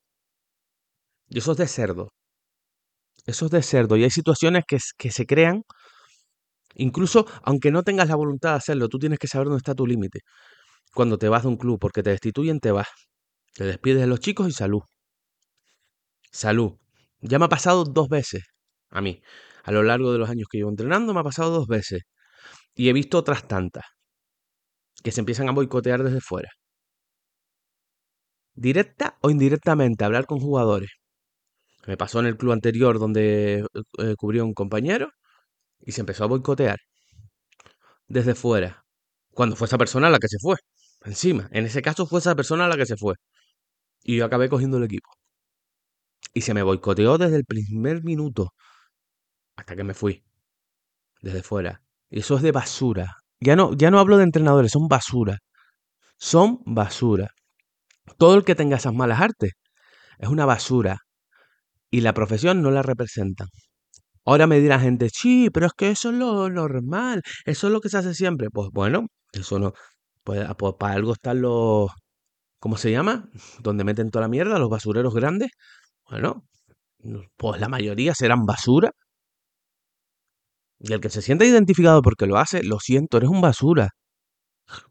[1.28, 2.12] Y eso es de cerdo.
[3.26, 3.96] Eso es de cerdo.
[3.98, 5.64] Y hay situaciones que, que se crean,
[6.76, 9.86] incluso aunque no tengas la voluntad de hacerlo, tú tienes que saber dónde está tu
[9.88, 10.22] límite.
[11.00, 12.90] Cuando te vas de un club, porque te destituyen, te vas.
[13.54, 14.82] Te despides de los chicos y salud.
[16.30, 16.74] Salud.
[17.22, 18.44] Ya me ha pasado dos veces
[18.90, 19.22] a mí.
[19.64, 22.02] A lo largo de los años que llevo entrenando me ha pasado dos veces.
[22.76, 23.86] Y he visto otras tantas
[25.02, 26.50] que se empiezan a boicotear desde fuera.
[28.54, 30.90] Directa o indirectamente, hablar con jugadores.
[31.88, 33.66] Me pasó en el club anterior donde
[34.00, 35.12] eh, cubrió un compañero
[35.80, 36.80] y se empezó a boicotear
[38.10, 38.84] desde fuera.
[39.32, 40.58] Cuando fue esa persona la que se fue.
[41.04, 43.16] Encima, en ese caso fue esa persona la que se fue.
[44.04, 45.10] Y yo acabé cogiendo el equipo.
[46.34, 48.54] Y se me boicoteó desde el primer minuto
[49.56, 50.24] hasta que me fui.
[51.22, 51.82] Desde fuera.
[52.10, 53.18] Y eso es de basura.
[53.42, 55.40] Ya no, ya no hablo de entrenadores, son basura.
[56.18, 57.30] Son basura.
[58.18, 59.54] Todo el que tenga esas malas artes
[60.18, 61.00] es una basura.
[61.92, 63.48] Y la profesión no la representan.
[64.26, 67.82] Ahora me dirá gente, sí, pero es que eso es lo normal, eso es lo
[67.82, 68.50] que se hace siempre.
[68.52, 69.74] Pues bueno, eso no.
[70.24, 71.92] Pues, ah, pues para algo están los.
[72.60, 73.30] ¿Cómo se llama?
[73.62, 75.52] Donde meten toda la mierda, los basureros grandes.
[76.10, 76.46] Bueno,
[77.38, 78.92] pues la mayoría serán basura.
[80.80, 83.90] Y el que se sienta identificado porque lo hace, lo siento, eres un basura.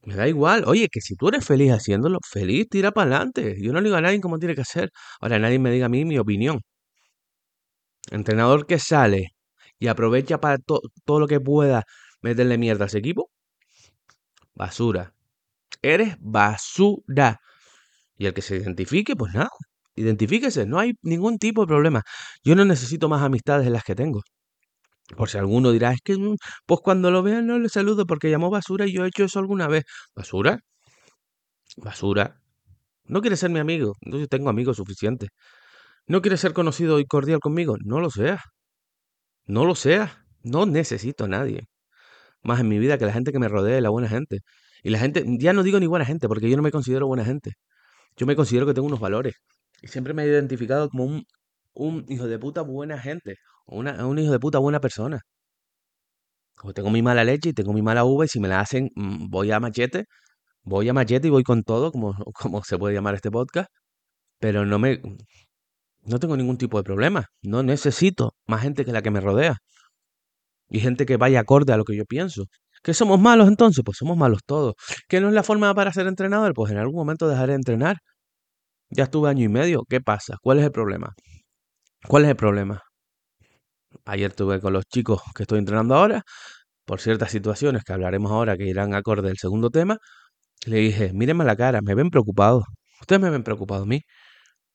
[0.04, 0.64] Me da igual.
[0.66, 3.56] Oye, que si tú eres feliz haciéndolo, feliz, tira para adelante.
[3.60, 4.90] Yo no le digo a nadie cómo tiene que hacer.
[5.20, 6.60] Ahora nadie me diga a mí mi opinión.
[8.10, 9.28] Entrenador que sale
[9.78, 11.84] y aprovecha para todo lo que pueda
[12.22, 13.30] meterle mierda a ese equipo.
[14.54, 15.14] Basura.
[15.82, 17.38] Eres basura.
[18.16, 19.50] Y el que se identifique, pues nada.
[19.96, 20.66] Identifíquese.
[20.66, 22.02] No hay ningún tipo de problema.
[22.44, 24.22] Yo no necesito más amistades de las que tengo.
[25.16, 26.36] Por si alguno dirá, es que, mm,
[26.66, 29.38] pues cuando lo vean no le saludo porque llamó basura y yo he hecho eso
[29.38, 29.84] alguna vez.
[30.14, 30.60] ¿Basura?
[31.76, 32.40] Basura.
[33.04, 33.94] ¿No quiere ser mi amigo?
[34.02, 35.30] Yo tengo amigos suficientes.
[36.06, 37.76] ¿No quiere ser conocido y cordial conmigo?
[37.84, 38.40] No lo sea.
[39.46, 40.24] No lo sea.
[40.42, 41.68] No necesito a nadie.
[42.42, 44.40] Más en mi vida que la gente que me rodee, la buena gente.
[44.82, 47.24] Y la gente, ya no digo ni buena gente, porque yo no me considero buena
[47.24, 47.54] gente.
[48.16, 49.34] Yo me considero que tengo unos valores.
[49.82, 51.24] Y siempre me he identificado como un,
[51.74, 53.36] un hijo de puta buena gente.
[53.66, 55.20] Una, un hijo de puta buena persona.
[56.56, 58.90] Como tengo mi mala leche y tengo mi mala uva y si me la hacen,
[58.96, 60.06] mm, voy a machete.
[60.62, 63.70] Voy a machete y voy con todo, como, como se puede llamar este podcast.
[64.40, 65.00] Pero no me...
[66.02, 67.26] No tengo ningún tipo de problema.
[67.42, 69.58] No necesito más gente que la que me rodea.
[70.68, 72.44] Y gente que vaya acorde a lo que yo pienso.
[72.82, 73.82] ¿Que somos malos entonces?
[73.84, 74.74] Pues somos malos todos.
[75.08, 76.54] ¿Que no es la forma para ser entrenador?
[76.54, 77.98] Pues en algún momento dejaré de entrenar.
[78.90, 79.84] Ya estuve año y medio.
[79.88, 80.36] ¿Qué pasa?
[80.42, 81.14] ¿Cuál es el problema?
[82.08, 82.82] ¿Cuál es el problema?
[84.04, 86.22] Ayer tuve con los chicos que estoy entrenando ahora,
[86.84, 89.98] por ciertas situaciones que hablaremos ahora que irán acorde del segundo tema.
[90.66, 92.64] Le dije, mírenme la cara, me ven preocupado.
[93.00, 94.02] Ustedes me ven preocupado a mí.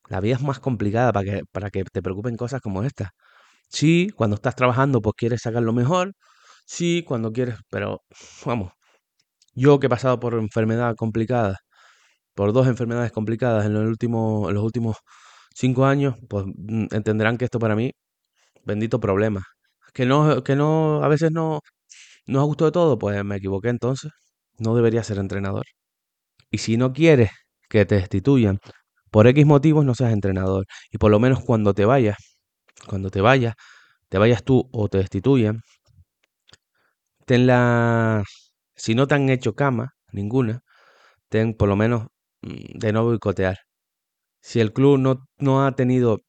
[0.10, 3.12] La vida es más complicada para que, para que te preocupen cosas como esta.
[3.70, 6.14] Sí, cuando estás trabajando, pues quieres sacar lo mejor.
[6.66, 8.02] Sí, cuando quieres, pero
[8.46, 8.72] vamos.
[9.56, 11.60] Yo que he pasado por enfermedad complicada,
[12.36, 14.98] por dos enfermedades complicadas en los últimos, en los últimos
[15.56, 17.92] cinco años, pues mm, entenderán que esto para mí,
[18.66, 19.44] bendito problema.
[19.94, 21.62] Que no, que no, a veces no,
[22.28, 24.12] no os gustó de todo, pues me equivoqué entonces.
[24.60, 25.66] No debería ser entrenador.
[26.52, 27.32] Y si no quieres
[27.70, 28.60] que te destituyan
[29.12, 30.66] por X motivos, no seas entrenador.
[30.92, 32.18] Y por lo menos cuando te vayas,
[32.88, 33.56] cuando te vayas,
[34.10, 35.62] te vayas tú o te destituyan,
[37.26, 38.24] ten la...
[38.76, 40.62] Si no te han hecho cama, ninguna,
[41.30, 42.08] ten por lo menos
[42.42, 43.58] mm, de no boicotear.
[44.42, 46.20] Si el club no, no ha tenido...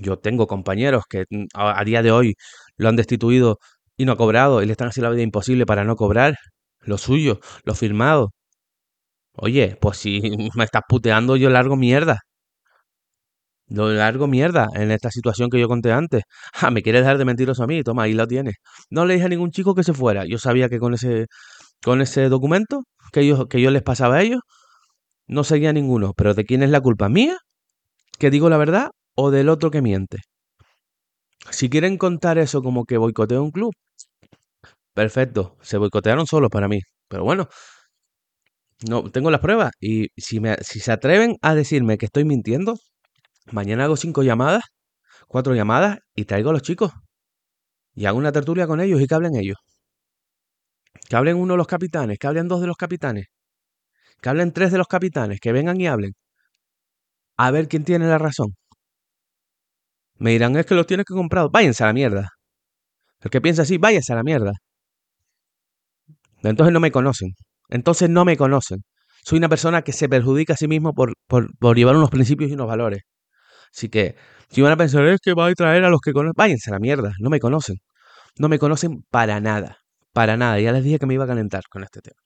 [0.00, 2.34] Yo tengo compañeros que mm, a, a día de hoy
[2.76, 3.58] lo han destituido
[3.96, 6.36] y no ha cobrado y le están haciendo la vida imposible para no cobrar
[6.80, 8.32] lo suyo, lo firmado.
[9.34, 10.20] Oye, pues si
[10.54, 12.20] me estás puteando, yo largo mierda.
[13.68, 16.22] Lo largo mierda en esta situación que yo conté antes.
[16.62, 18.56] Ah, me quieres dejar de mentiroso a mí, toma, ahí lo tienes.
[18.90, 20.24] No le dije a ningún chico que se fuera.
[20.26, 21.26] Yo sabía que con ese,
[21.82, 24.40] con ese documento que yo, que yo les pasaba a ellos,
[25.28, 26.14] no seguía ninguno.
[26.16, 27.08] Pero ¿de quién es la culpa?
[27.08, 27.38] ¿Mía?
[28.18, 28.90] ¿Que digo la verdad?
[29.16, 30.18] ¿O del otro que miente?
[31.50, 33.72] Si quieren contar eso como que boicoteo un club,
[34.94, 36.80] perfecto, se boicotearon solos para mí.
[37.08, 37.48] Pero bueno,
[38.88, 39.72] no tengo las pruebas.
[39.80, 42.78] Y si, me, si se atreven a decirme que estoy mintiendo,
[43.52, 44.64] mañana hago cinco llamadas,
[45.28, 46.92] cuatro llamadas y traigo a los chicos.
[47.94, 49.58] Y hago una tertulia con ellos y que hablen ellos.
[51.08, 53.26] Que hablen uno de los capitanes, que hablen dos de los capitanes.
[54.20, 56.12] Que hablen tres de los capitanes, que vengan y hablen.
[57.36, 58.54] A ver quién tiene la razón.
[60.18, 61.48] Me dirán, es que los tienes que comprar.
[61.50, 62.30] Váyanse a la mierda.
[63.20, 64.52] El que piensa así, váyanse a la mierda.
[66.42, 67.30] Entonces no me conocen.
[67.68, 68.82] Entonces no me conocen.
[69.24, 72.50] Soy una persona que se perjudica a sí mismo por, por, por llevar unos principios
[72.50, 73.02] y unos valores.
[73.74, 74.16] Así que,
[74.48, 76.74] si van a pensar, es que va a traer a los que conocen, váyanse a
[76.74, 77.12] la mierda.
[77.20, 77.76] No me conocen.
[78.38, 79.78] No me conocen para nada.
[80.12, 80.60] Para nada.
[80.60, 82.20] Ya les dije que me iba a calentar con este tema.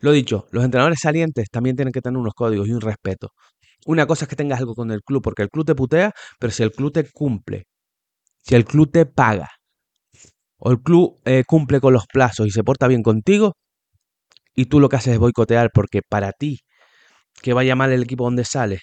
[0.00, 3.32] Lo dicho, los entrenadores salientes también tienen que tener unos códigos y un respeto.
[3.86, 6.52] Una cosa es que tengas algo con el club, porque el club te putea, pero
[6.52, 7.64] si el club te cumple,
[8.42, 9.48] si el club te paga,
[10.58, 13.54] o el club eh, cumple con los plazos y se porta bien contigo,
[14.54, 16.60] y tú lo que haces es boicotear porque para ti,
[17.42, 18.80] que vaya mal el equipo donde sale,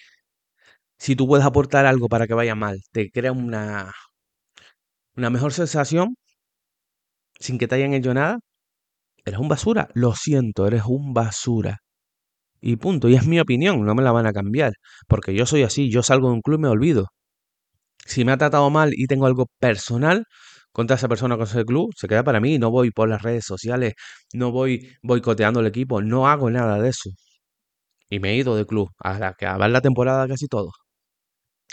[0.98, 3.92] si tú puedes aportar algo para que vaya mal, te crea una,
[5.16, 6.14] una mejor sensación
[7.40, 8.38] sin que te hayan hecho nada,
[9.24, 9.88] eres un basura.
[9.94, 11.78] Lo siento, eres un basura.
[12.60, 13.08] Y punto.
[13.08, 14.72] Y es mi opinión, no me la van a cambiar.
[15.08, 17.08] Porque yo soy así, yo salgo de un club y me olvido.
[18.06, 20.24] Si me ha tratado mal y tengo algo personal
[20.72, 22.58] contra esa persona con ese club, se queda para mí.
[22.58, 23.94] No voy por las redes sociales,
[24.34, 27.10] no voy boicoteando el equipo, no hago nada de eso.
[28.10, 30.70] Y me he ido de club a la que acabar la temporada casi todo.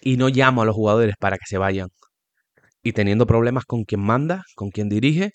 [0.02, 1.90] Y no llamo a los jugadores para que se vayan.
[2.84, 5.32] Y teniendo problemas con quien manda, con quien dirige,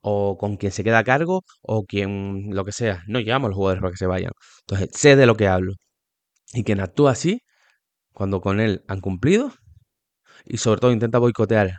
[0.00, 3.02] o con quien se queda a cargo, o quien lo que sea.
[3.08, 4.32] No llamo a los jugadores para que se vayan.
[4.62, 5.74] Entonces, sé de lo que hablo.
[6.52, 7.40] Y quien actúa así,
[8.12, 9.52] cuando con él han cumplido,
[10.44, 11.72] y sobre todo intenta boicotear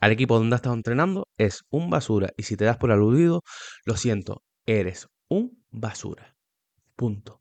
[0.00, 2.30] al equipo donde has estado entrenando, es un basura.
[2.36, 3.42] Y si te das por aludido,
[3.84, 6.36] lo siento, eres un basura.
[6.96, 7.40] Punto.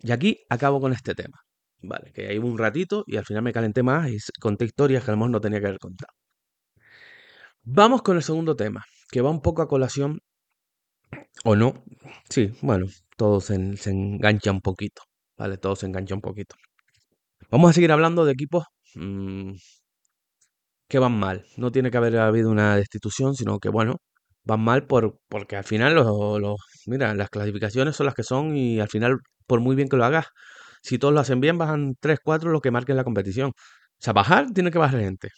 [0.00, 1.43] Y aquí acabo con este tema.
[1.86, 5.04] Vale, que ahí hubo un ratito y al final me calenté más y conté historias
[5.04, 6.12] que a lo mejor no tenía que haber contado.
[7.64, 10.20] Vamos con el segundo tema, que va un poco a colación,
[11.44, 11.84] o no.
[12.28, 15.02] Sí, bueno, todo se, engancha un poquito,
[15.36, 15.58] ¿vale?
[15.58, 16.56] Todo se engancha un poquito.
[17.50, 19.52] Vamos a seguir hablando de equipos mmm,
[20.88, 21.44] que van mal.
[21.56, 23.96] No tiene que haber habido una destitución, sino que, bueno,
[24.44, 28.80] van mal por, porque al final los, mira, las clasificaciones son las que son y
[28.80, 30.26] al final, por muy bien que lo hagas,
[30.84, 33.50] si todos lo hacen bien, bajan 3, 4 los que marquen la competición.
[33.50, 33.52] O
[33.98, 35.30] sea, bajar tiene que bajar gente,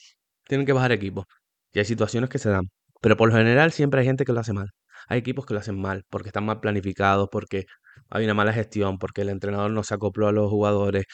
[0.44, 1.26] tienen que bajar equipos.
[1.72, 2.64] Y hay situaciones que se dan.
[3.00, 4.70] Pero por lo general siempre hay gente que lo hace mal.
[5.08, 7.66] Hay equipos que lo hacen mal, porque están mal planificados, porque
[8.10, 11.04] hay una mala gestión, porque el entrenador no se acopló a los jugadores,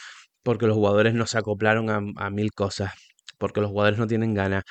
[0.42, 2.92] porque los jugadores no se acoplaron a, mil cosas,
[3.38, 4.64] porque los jugadores no tienen ganas.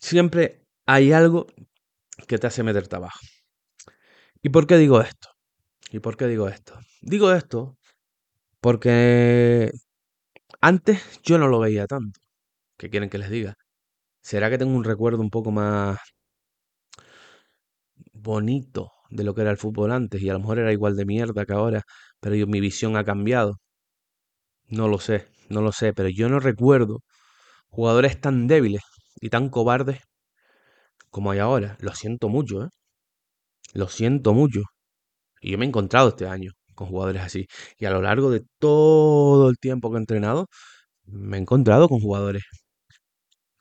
[0.00, 1.46] Siempre hay algo
[2.28, 3.18] que te hace meterte abajo.
[4.42, 5.30] ¿Y por qué digo esto?
[5.90, 6.78] ¿Y por qué digo esto?
[7.02, 7.75] Digo esto
[8.60, 9.70] porque
[10.60, 12.20] antes yo no lo veía tanto.
[12.78, 13.54] ¿Qué quieren que les diga?
[14.22, 15.98] ¿Será que tengo un recuerdo un poco más
[18.14, 20.20] bonito de lo que era el fútbol antes?
[20.22, 21.82] Y a lo mejor era igual de mierda que ahora,
[22.20, 23.58] pero yo, mi visión ha cambiado.
[24.68, 27.02] No lo sé, no lo sé, pero yo no recuerdo
[27.68, 28.82] jugadores tan débiles
[29.20, 30.00] y tan cobardes
[31.10, 31.76] como hay ahora.
[31.80, 32.68] Lo siento mucho, ¿eh?
[33.74, 34.62] Lo siento mucho.
[35.40, 37.46] Y yo me he encontrado este año con jugadores así.
[37.78, 40.48] Y a lo largo de todo el tiempo que he entrenado,
[41.06, 42.44] me he encontrado con jugadores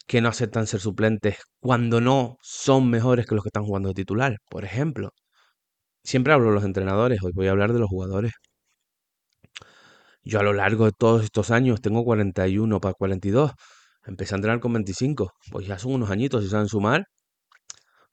[0.08, 3.96] que no aceptan ser suplentes cuando no son mejores que los que están jugando de
[3.96, 5.12] titular, por ejemplo.
[6.04, 8.34] Siempre hablo de los entrenadores, hoy voy a hablar de los jugadores.
[10.24, 13.52] Yo a lo largo de todos estos años tengo 41 para 42.
[14.06, 15.32] Empecé a entrenar con 25.
[15.52, 17.06] Pues ya son unos añitos, si saben sumar.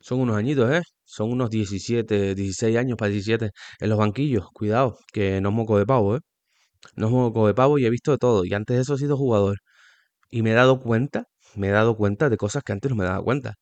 [0.03, 0.83] Son unos añitos, ¿eh?
[1.05, 4.47] Son unos 17, 16 años para 17 en los banquillos.
[4.53, 6.21] Cuidado, que no es moco de pavo, ¿eh?
[6.97, 8.45] No es moco de pavo y he visto de todo.
[8.45, 9.59] Y antes de eso he sido jugador.
[10.31, 11.25] Y me he dado cuenta,
[11.57, 13.55] me he dado cuenta de cosas que antes no me daba cuenta.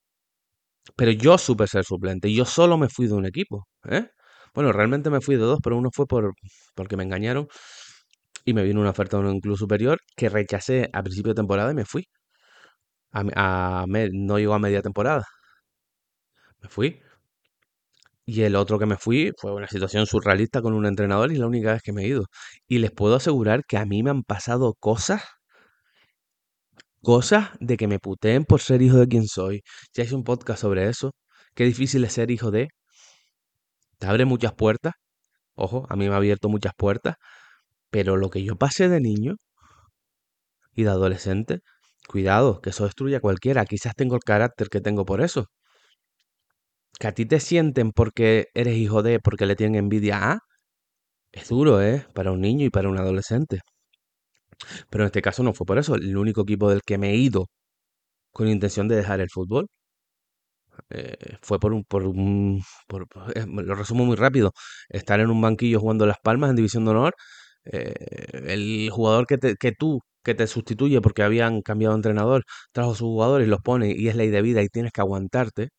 [0.97, 4.09] Pero yo supe ser suplente y yo solo me fui de un equipo, ¿eh?
[4.55, 6.33] Bueno, realmente me fui de dos, pero uno fue por
[6.75, 7.49] porque me engañaron
[8.45, 11.73] y me vino una oferta de un club superior que rechacé a principio de temporada
[11.73, 12.07] y me fui.
[13.13, 15.25] A, no llegó a media temporada.
[16.63, 17.01] Me fui.
[18.27, 21.47] Y el otro que me fui fue una situación surrealista con un entrenador y la
[21.47, 22.27] única vez que me he ido.
[22.69, 25.23] Y les puedo asegurar que a mí me han pasado cosas,
[27.03, 29.63] cosas de que me puteen por ser hijo de quien soy.
[29.95, 31.13] Ya hice un podcast sobre eso.
[31.55, 32.69] Qué difícil es ser hijo de.
[33.99, 34.95] Te abre muchas puertas.
[35.55, 37.17] Ojo, a mí me ha abierto muchas puertas.
[37.91, 39.37] Pero lo que yo pasé de niño
[40.75, 41.61] y de adolescente,
[42.09, 43.65] cuidado, que eso destruye a cualquiera.
[43.67, 45.47] Quizás tengo el carácter que tengo por eso.
[47.01, 50.39] Que a ti te sienten porque eres hijo de, porque le tienen envidia a,
[51.33, 52.07] es duro, ¿eh?
[52.15, 53.61] Para un niño y para un adolescente.
[54.91, 55.95] Pero en este caso no fue por eso.
[55.95, 57.47] El único equipo del que me he ido
[58.33, 59.69] con intención de dejar el fútbol
[60.91, 64.53] eh, fue por un, por un por, eh, lo resumo muy rápido,
[64.89, 67.15] estar en un banquillo jugando Las Palmas en División de Honor,
[67.65, 67.95] eh,
[68.47, 72.93] el jugador que, te, que tú, que te sustituye porque habían cambiado de entrenador, trajo
[72.93, 75.71] a sus jugadores, los pone y es ley de vida y tienes que aguantarte.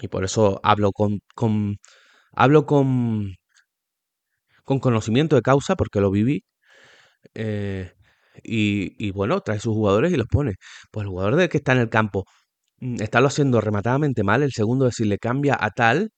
[0.00, 1.78] Y por eso hablo con, con
[2.32, 3.34] hablo con,
[4.64, 6.44] con conocimiento de causa, porque lo viví.
[8.42, 10.54] y, y, bueno, trae sus jugadores y los pone.
[10.90, 12.24] Pues el jugador del que está en el campo
[12.82, 14.42] Mm, está lo haciendo rematadamente mal.
[14.44, 16.10] El segundo es si le cambia a tal.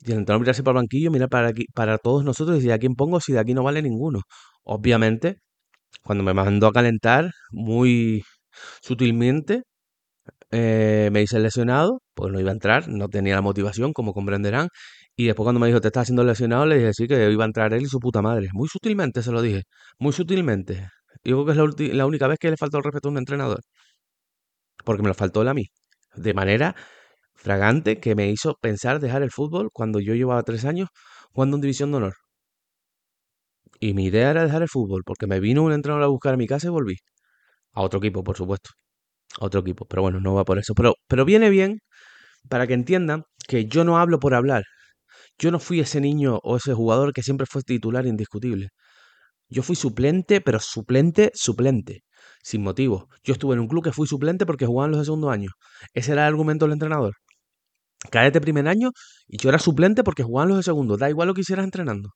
[0.00, 2.72] Y el entrenador mirarse para el banquillo, mira para aquí, para todos nosotros y decir
[2.72, 4.22] a quién pongo si de aquí no vale ninguno.
[4.64, 5.38] Obviamente,
[6.04, 8.24] cuando me mandó a calentar muy
[8.82, 9.64] sutilmente,
[10.50, 14.68] eh, me hice lesionado, pues no iba a entrar, no tenía la motivación, como comprenderán.
[15.16, 17.46] Y después cuando me dijo, te estás haciendo lesionado, le dije, sí, que iba a
[17.46, 18.48] entrar él y su puta madre.
[18.52, 19.62] Muy sutilmente se lo dije,
[19.98, 20.88] muy sutilmente.
[21.24, 23.18] Y creo que es la, la única vez que le faltó el respeto a un
[23.18, 23.60] entrenador.
[24.84, 25.66] Porque me lo faltó él a mí
[26.14, 26.76] de manera
[27.34, 30.88] fragante que me hizo pensar dejar el fútbol cuando yo llevaba tres años
[31.32, 32.14] jugando en División de Honor.
[33.80, 36.36] Y mi idea era dejar el fútbol, porque me vino un entrenador a buscar a
[36.36, 36.96] mi casa y volví.
[37.72, 38.70] A otro equipo, por supuesto.
[39.40, 39.86] Otro equipo.
[39.86, 40.74] Pero bueno, no va por eso.
[40.74, 41.80] Pero, pero viene bien
[42.48, 44.64] para que entiendan que yo no hablo por hablar.
[45.38, 48.70] Yo no fui ese niño o ese jugador que siempre fue titular indiscutible.
[49.48, 52.02] Yo fui suplente, pero suplente, suplente
[52.42, 53.08] sin motivo.
[53.24, 55.50] Yo estuve en un club que fui suplente porque jugaban los de segundo año.
[55.94, 57.14] Ese era el argumento del entrenador.
[58.10, 58.90] Cállate primer año
[59.28, 60.96] y yo era suplente porque jugaban los de segundo.
[60.96, 62.10] Da igual lo que hicieras entrenando.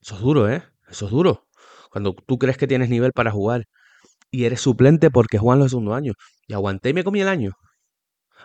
[0.00, 0.64] Eso es duro, ¿eh?
[0.88, 1.46] Eso es duro.
[1.90, 3.64] Cuando tú crees que tienes nivel para jugar
[4.30, 6.12] y eres suplente porque juegan los de segundo año.
[6.46, 7.52] Y aguanté y me comí el año.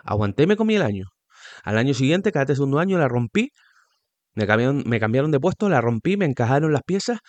[0.04, 1.06] Aguanté y me comí el año.
[1.64, 3.50] Al año siguiente, cállate segundo año, la rompí.
[4.34, 7.20] Me cambiaron, me cambiaron de puesto, la rompí, me encajaron las piezas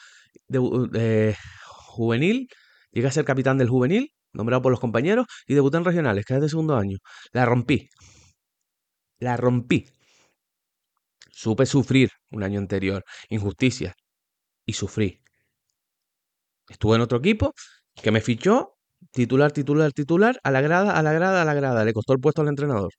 [0.48, 2.50] de, juvenil
[2.92, 6.50] Llegué a ser capitán del juvenil, nombrado por los compañeros, y debuté en regionales, de
[6.50, 6.98] segundo año.
[7.32, 7.90] La rompí.
[9.20, 9.86] La rompí.
[11.32, 13.94] Supe sufrir un año anterior, injusticia,
[14.66, 15.22] y sufrí.
[16.70, 17.54] Estuve en otro equipo
[18.02, 18.76] que me fichó,
[19.12, 21.86] titular, titular, titular, a la grada, a la grada, a la grada.
[21.86, 22.92] Le costó el puesto al entrenador.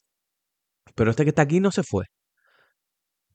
[0.95, 2.05] Pero este que está aquí no se fue.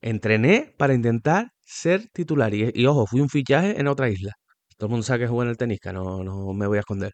[0.01, 2.53] Entrené para intentar ser titular.
[2.53, 4.33] Y, ojo, fui un fichaje en otra isla.
[4.77, 7.13] Todo el mundo sabe que jugué en el tenisca, no, no me voy a esconder.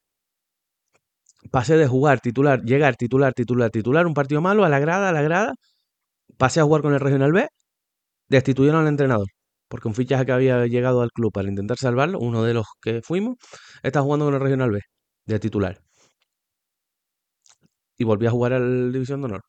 [1.51, 5.11] Pasé de jugar titular, llegar titular, titular, titular, un partido malo, a la grada, a
[5.13, 5.53] la grada.
[6.37, 7.47] Pasé a jugar con el Regional B,
[8.29, 9.27] destituyeron al entrenador.
[9.69, 13.01] Porque un fichaje que había llegado al club para intentar salvarlo, uno de los que
[13.03, 13.37] fuimos,
[13.83, 14.81] está jugando con el Regional B,
[15.25, 15.79] de titular.
[17.97, 19.41] Y volví a jugar al División de Honor.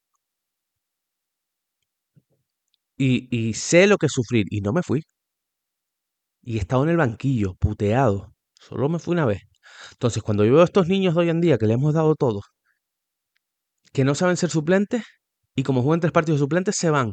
[2.97, 5.03] Y, sé lo que es sufrir, y no me fui
[6.43, 8.35] y he estado en el banquillo, puteado.
[8.59, 9.43] Solo me fui una vez.
[9.93, 12.15] Entonces, cuando yo veo a estos niños de hoy en día que le hemos dado
[12.17, 12.41] todo,
[13.93, 15.03] que no saben ser suplentes
[15.55, 17.13] y como juegan tres partidos suplentes, se van.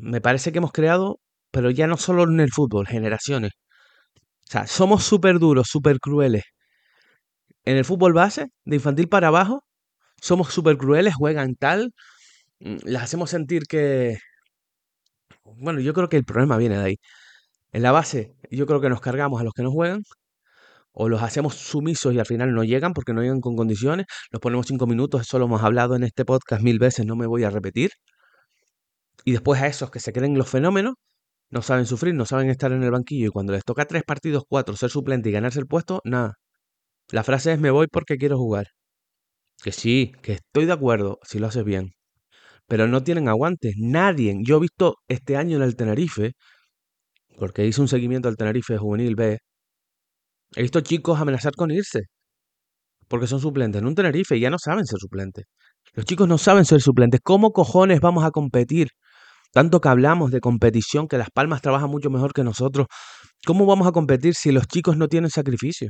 [0.00, 1.20] Me parece que hemos creado,
[1.50, 3.52] pero ya no solo en el fútbol, generaciones.
[4.48, 6.44] O sea, somos súper duros, súper crueles.
[7.64, 9.64] en el fútbol base, de infantil para abajo,
[10.20, 11.92] somos súper crueles, juegan tal,
[12.60, 14.18] mm, las hacemos sentir que...
[15.44, 16.96] Bueno, yo creo que el problema viene de ahí.
[17.72, 20.02] En la base, yo creo que nos cargamos a los que no juegan,
[20.92, 24.40] o los hacemos sumisos y al final no llegan porque no llegan con condiciones, los
[24.40, 27.44] ponemos cinco minutos, eso lo hemos hablado en este podcast mil veces, no me voy
[27.44, 27.90] a repetir.
[29.24, 30.94] Y después a esos que se creen los fenómenos,
[31.50, 34.44] no saben sufrir, no saben estar en el banquillo y cuando les toca tres partidos,
[34.48, 36.34] cuatro, ser suplente y ganarse el puesto, nada.
[37.10, 38.68] La frase es me voy porque quiero jugar.
[39.62, 41.92] Que sí, que estoy de acuerdo si lo haces bien.
[42.68, 43.72] Pero no tienen aguante.
[43.78, 44.36] Nadie.
[44.44, 46.32] Yo he visto este año en el Tenerife,
[47.38, 49.38] porque hice un seguimiento al Tenerife Juvenil B,
[50.56, 52.02] he visto chicos amenazar con irse.
[53.08, 55.44] Porque son suplentes en un Tenerife ya no saben ser suplentes.
[55.94, 57.20] Los chicos no saben ser suplentes.
[57.22, 58.88] ¿Cómo cojones vamos a competir?
[59.52, 62.86] Tanto que hablamos de competición, que Las Palmas trabaja mucho mejor que nosotros.
[63.46, 65.88] ¿Cómo vamos a competir si los chicos no tienen sacrificio?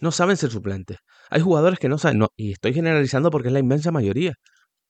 [0.00, 0.98] No saben ser suplentes.
[1.30, 4.34] Hay jugadores que no saben, no, y estoy generalizando porque es la inmensa mayoría.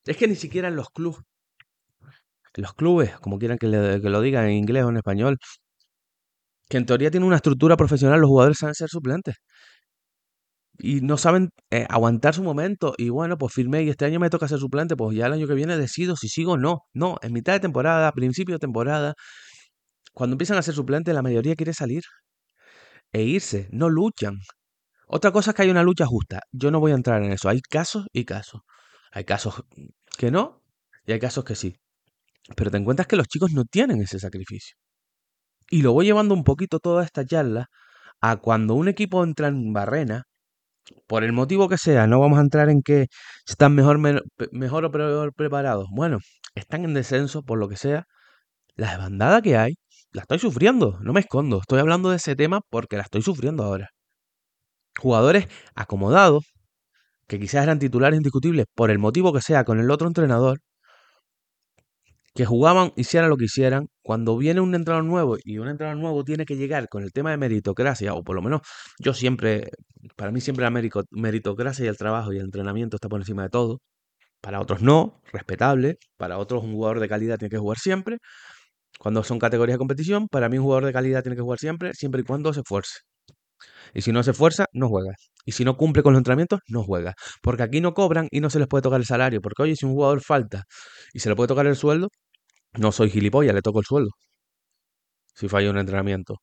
[0.07, 1.23] Es que ni siquiera en los clubes,
[2.55, 5.39] los clubes, como quieran que, que lo digan en inglés o en español,
[6.69, 9.37] que en teoría tienen una estructura profesional, los jugadores saben ser suplentes.
[10.85, 12.95] Y no saben eh, aguantar su momento.
[12.99, 15.47] Y bueno, pues firmé y este año me toca ser suplente, pues ya el año
[15.47, 16.81] que viene decido si sigo o no.
[16.93, 19.15] No, en mitad de temporada, principio de temporada,
[20.13, 22.03] cuando empiezan a ser suplentes, la mayoría quiere salir
[23.13, 24.39] e irse, no luchan.
[25.07, 26.41] Otra cosa es que hay una lucha justa.
[26.51, 27.49] Yo no voy a entrar en eso.
[27.49, 28.63] Hay casos y casos.
[29.13, 29.63] Hay casos
[30.19, 30.63] que no
[31.07, 31.77] y hay casos que sí.
[32.57, 34.77] Pero te encuentras que los chicos no tienen ese sacrificio.
[35.71, 37.69] Y lo voy llevando un poquito toda esta charla
[38.21, 40.25] a cuando un equipo entra en barrena,
[41.07, 43.07] por el motivo que sea, no vamos a entrar en que
[43.47, 43.99] están mejor,
[44.53, 45.87] mejor o peor preparados.
[45.93, 46.19] Bueno,
[46.55, 48.05] están en descenso por lo que sea.
[48.77, 49.75] La desbandada que hay,
[50.13, 51.61] la estoy sufriendo, no me escondo.
[51.61, 53.91] Estoy hablando de ese tema porque la estoy sufriendo ahora
[54.99, 56.45] jugadores acomodados,
[57.27, 60.61] que quizás eran titulares indiscutibles por el motivo que sea con el otro entrenador,
[62.35, 66.25] que jugaban, hicieran lo que hicieran, cuando viene un entrenador nuevo y un entrenador nuevo
[66.25, 68.63] tiene que llegar con el tema de meritocracia, o por lo menos
[68.99, 69.71] yo siempre,
[70.17, 70.71] para mí siempre la
[71.11, 73.81] meritocracia y el trabajo y el entrenamiento está por encima de todo,
[74.41, 78.19] para otros no, respetable, para otros un jugador de calidad tiene que jugar siempre,
[78.99, 81.95] cuando son categorías de competición, para mí un jugador de calidad tiene que jugar siempre,
[81.95, 83.01] siempre y cuando se esfuerce.
[83.95, 85.15] Y si no se esfuerza, no juega.
[85.45, 87.15] Y si no cumple con los entrenamientos, no juega.
[87.43, 89.41] Porque aquí no cobran y no se les puede tocar el salario.
[89.41, 90.65] Porque oye, si un jugador falta
[91.13, 92.09] y se le puede tocar el sueldo,
[92.75, 94.11] no soy gilipollas, le toco el sueldo.
[95.35, 96.37] Si falla un entrenamiento.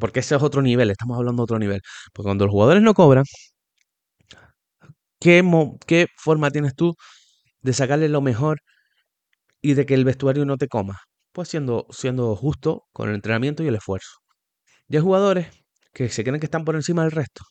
[0.00, 1.80] Porque ese es otro nivel, estamos hablando de otro nivel.
[2.12, 3.24] Porque cuando los jugadores no cobran,
[5.20, 5.42] ¿qué,
[5.86, 6.94] qué forma tienes tú
[7.62, 8.60] de sacarle lo mejor
[9.62, 11.00] y de que el vestuario no te coma?
[11.32, 14.18] Pues siendo, siendo justo con el entrenamiento y el esfuerzo.
[14.88, 15.48] Y hay jugadores
[15.94, 17.44] que se creen que están por encima del resto.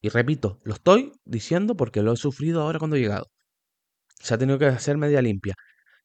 [0.00, 3.26] Y repito, lo estoy diciendo porque lo he sufrido ahora cuando he llegado.
[4.20, 5.54] Se ha tenido que hacer media limpia.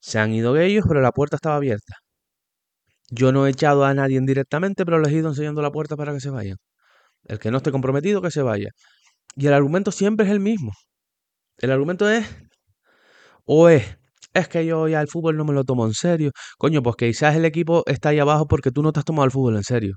[0.02, 1.96] Se han ido ellos, pero la puerta estaba abierta.
[3.10, 6.14] Yo no he echado a nadie directamente, pero les he ido enseñando la puerta para
[6.14, 6.58] que se vayan.
[7.26, 8.70] El que no esté comprometido, que se vaya.
[9.36, 10.74] Y el argumento siempre es el mismo.
[11.58, 12.28] El argumento es,
[13.46, 13.98] o es,
[14.34, 16.32] es que yo ya el fútbol no me lo tomo en serio.
[16.58, 19.32] Coño, pues quizás el equipo está ahí abajo porque tú no te has tomado el
[19.32, 19.96] fútbol en serio.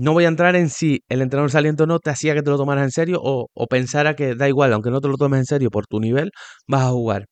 [0.00, 2.50] No voy a entrar en si el entrenador saliente o no te hacía que te
[2.50, 5.44] lo tomaras en serio o, pensara que da igual, aunque no te lo tomes en
[5.46, 6.30] serio por tu nivel,
[6.66, 7.26] vas a jugar.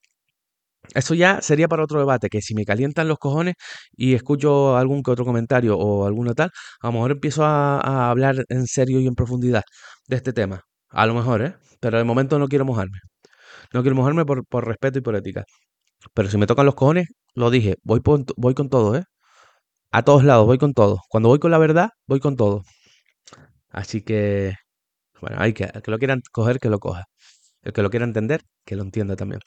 [0.94, 3.54] Eso ya sería para otro debate, que si me calientan los cojones
[3.96, 6.50] y escucho algún que otro comentario o alguna tal,
[6.80, 9.62] a lo mejor empiezo a, a, hablar en serio y en profundidad
[10.06, 10.62] de este tema.
[10.90, 11.54] A lo mejor, ¿eh?
[11.80, 12.98] Pero de momento no quiero mojarme.
[13.72, 15.44] No quiero mojarme por, por respeto y por ética.
[16.14, 18.00] Pero si me tocan los cojones, lo dije, voy,
[18.36, 19.04] voy con todo, ¿eh?
[19.92, 21.00] A todos lados, voy con todo.
[21.10, 22.62] Cuando voy con la verdad, voy con todo.
[23.70, 24.54] Así que,
[25.22, 27.06] bueno, hay que, el que lo quieran coger, que lo coja.
[27.62, 29.40] El que lo quiera entender, que lo entienda también.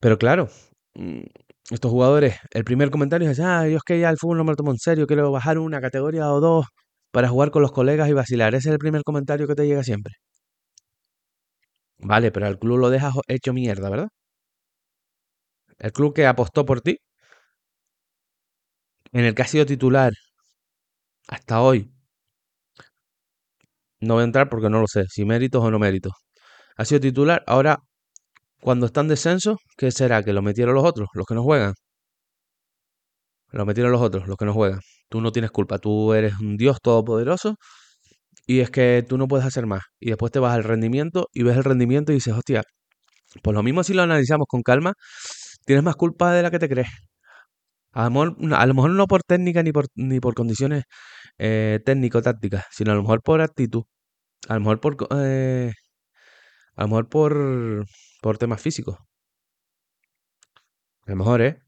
[0.00, 0.48] Pero claro,
[0.94, 1.22] mm,
[1.70, 4.52] estos jugadores, el primer comentario es, ah, yo es que ya el fútbol no me
[4.52, 6.66] lo tomo en serio, quiero bajar una categoría o dos
[7.10, 8.54] para jugar con los colegas y vacilar.
[8.54, 10.14] Ese es el primer comentario que te llega siempre.
[11.98, 14.08] Vale, pero el club lo dejas hecho mierda, ¿verdad?
[15.78, 16.98] El club que apostó por ti,
[19.12, 20.12] en el que ha sido titular
[21.28, 21.90] hasta hoy,
[24.00, 26.12] no voy a entrar porque no lo sé, si méritos o no méritos.
[26.76, 27.78] Ha sido titular, ahora
[28.60, 30.22] cuando está en descenso, ¿qué será?
[30.22, 31.74] ¿Que lo metieron los otros, los que no juegan?
[33.50, 34.80] Lo metieron los otros, los que no juegan.
[35.08, 37.56] Tú no tienes culpa, tú eres un Dios todopoderoso
[38.46, 39.82] y es que tú no puedes hacer más.
[40.00, 42.62] Y después te vas al rendimiento y ves el rendimiento y dices, hostia,
[43.42, 44.94] pues lo mismo si lo analizamos con calma,
[45.66, 46.88] tienes más culpa de la que te crees.
[47.96, 48.10] A
[48.66, 50.84] lo mejor, no por técnica ni por, ni por condiciones
[51.38, 53.84] eh, técnico-tácticas, sino a lo mejor por actitud.
[54.48, 55.72] A lo mejor por, eh,
[56.76, 57.86] a lo mejor por,
[58.22, 58.96] por temas físicos.
[61.06, 61.58] A lo mejor, ¿eh?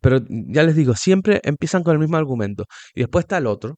[0.00, 2.64] Pero ya les digo, siempre empiezan con el mismo argumento.
[2.94, 3.76] Y después está el otro.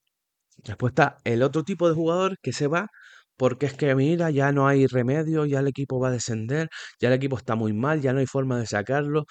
[0.58, 2.88] Después está el otro tipo de jugador que se va
[3.36, 6.68] porque es que mira, ya no hay remedio, ya el equipo va a descender,
[7.00, 9.24] ya el equipo está muy mal, ya no hay forma de sacarlo.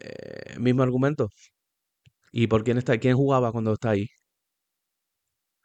[0.00, 1.30] Eh, mismo argumento.
[2.36, 2.98] ¿Y por quién está?
[2.98, 4.08] ¿Quién jugaba cuando está ahí?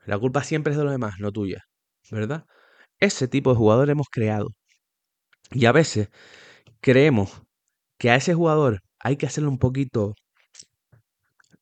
[0.05, 1.63] La culpa siempre es de los demás, no tuya,
[2.11, 2.45] ¿verdad?
[2.99, 4.49] Ese tipo de jugador hemos creado.
[5.51, 6.09] Y a veces
[6.81, 7.43] creemos
[7.99, 10.15] que a ese jugador hay que hacerle un poquito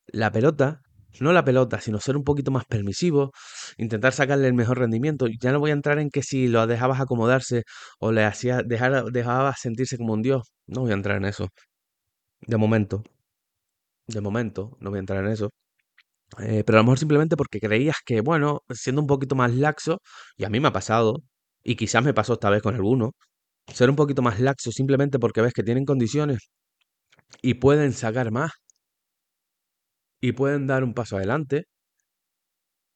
[0.07, 0.81] la pelota,
[1.21, 3.31] no la pelota, sino ser un poquito más permisivo,
[3.77, 5.27] intentar sacarle el mejor rendimiento.
[5.41, 7.63] Ya no voy a entrar en que si lo dejabas acomodarse
[7.99, 10.51] o le hacías dejar, dejabas sentirse como un dios.
[10.67, 11.49] No voy a entrar en eso.
[12.41, 13.03] De momento.
[14.07, 15.49] De momento, no voy a entrar en eso.
[16.39, 19.99] Eh, pero a lo mejor simplemente porque creías que, bueno, siendo un poquito más laxo,
[20.37, 21.23] y a mí me ha pasado,
[21.63, 23.13] y quizás me pasó esta vez con alguno,
[23.73, 26.49] ser un poquito más laxo simplemente porque ves que tienen condiciones
[27.41, 28.51] y pueden sacar más
[30.21, 31.65] y pueden dar un paso adelante,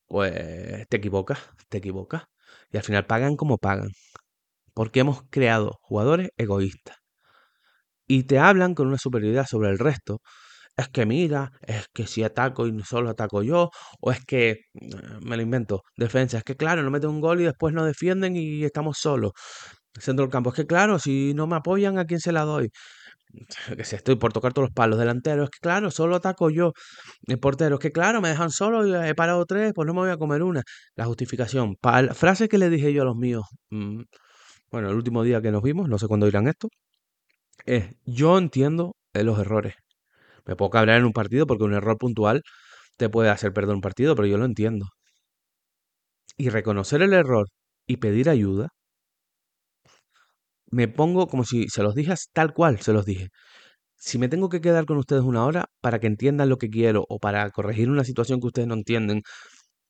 [0.07, 1.39] pues te equivocas,
[1.70, 2.24] te equivocas.
[2.72, 3.89] Y al final pagan como pagan.
[4.76, 6.97] Porque hemos creado jugadores egoístas.
[8.07, 10.22] Y te hablan con una superioridad sobre el resto.
[10.78, 13.69] Es que mira, es que si ataco y solo ataco yo,
[13.99, 14.59] o es que, eh,
[15.22, 18.36] me lo invento, defensa, es que claro, no meten un gol y después no defienden
[18.36, 19.32] y estamos solos.
[19.99, 22.72] Centro del campo, es que claro, si no me apoyan, ¿a quién se la doy?
[23.78, 26.74] que si estoy por tocar todos los palos delanteros, es que claro, solo ataco yo.
[27.28, 30.01] El portero, es que claro, me dejan solo y he parado tres, pues no me
[30.01, 30.63] voy a comer una.
[30.95, 31.78] La justificación.
[31.84, 34.03] la frase que le dije yo a los míos, mm,
[34.72, 36.69] bueno, el último día que nos vimos, no sé cuándo irán esto,
[37.65, 39.76] es, yo entiendo los errores.
[40.46, 42.42] Me puedo cabrear en un partido porque un error puntual
[42.98, 44.88] te puede hacer perder un partido, pero yo lo entiendo.
[46.36, 47.48] Y reconocer el error
[47.88, 48.68] y pedir ayuda
[50.72, 53.30] me pongo como si se los dije tal cual se los dije.
[53.98, 57.06] Si me tengo que quedar con ustedes una hora para que entiendan lo que quiero
[57.10, 59.24] o para corregir una situación que ustedes no entienden,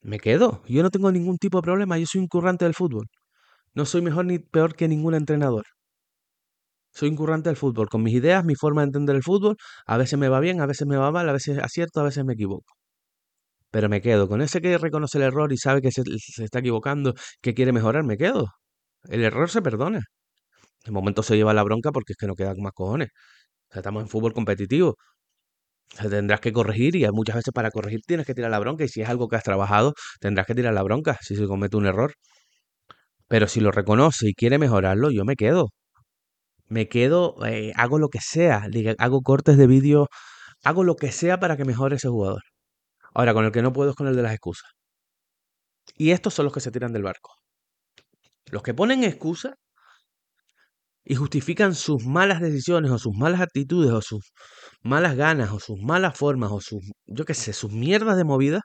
[0.01, 0.63] me quedo.
[0.67, 3.07] Yo no tengo ningún tipo de problema, yo soy un currante del fútbol.
[3.75, 5.65] No soy mejor ni peor que ningún entrenador.
[6.93, 9.55] Soy un currante del fútbol, con mis ideas, mi forma de entender el fútbol.
[9.85, 12.25] A veces me va bien, a veces me va mal, a veces acierto, a veces
[12.25, 12.73] me equivoco.
[13.71, 14.27] Pero me quedo.
[14.27, 17.71] Con ese que reconoce el error y sabe que se, se está equivocando, que quiere
[17.71, 18.47] mejorar, me quedo.
[19.09, 20.01] El error se perdona.
[20.85, 23.09] De momento se lleva la bronca porque es que no quedan más cojones.
[23.69, 24.97] O sea, estamos en fútbol competitivo.
[26.03, 28.87] O tendrás que corregir y muchas veces para corregir tienes que tirar la bronca y
[28.89, 31.85] si es algo que has trabajado, tendrás que tirar la bronca si se comete un
[31.85, 32.13] error.
[33.27, 35.69] Pero si lo reconoce y quiere mejorarlo, yo me quedo.
[36.71, 38.65] Me quedo, eh, hago lo que sea,
[38.97, 40.07] hago cortes de vídeo,
[40.63, 42.43] hago lo que sea para que mejore ese jugador.
[43.13, 44.71] Ahora, con el que no puedo es con el de las excusas.
[45.97, 47.33] Y estos son los que se tiran del barco.
[48.51, 49.55] Los que ponen excusas
[51.03, 54.31] y justifican sus malas decisiones o sus malas actitudes o sus
[54.81, 58.61] malas ganas o sus malas formas o sus, yo qué sé, sus mierdas de movida,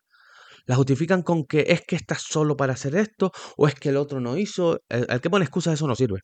[0.66, 3.96] las justifican con que es que estás solo para hacer esto o es que el
[3.96, 4.78] otro no hizo.
[4.88, 6.20] El, que pone excusas eso no sirve.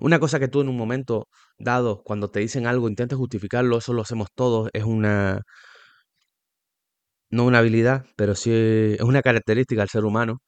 [0.00, 3.92] Una cosa que tú en un momento dado, cuando te dicen algo, intentes justificarlo, eso
[3.92, 5.42] lo hacemos todos, es una...
[7.30, 10.38] No una habilidad, pero sí es una característica del ser humano.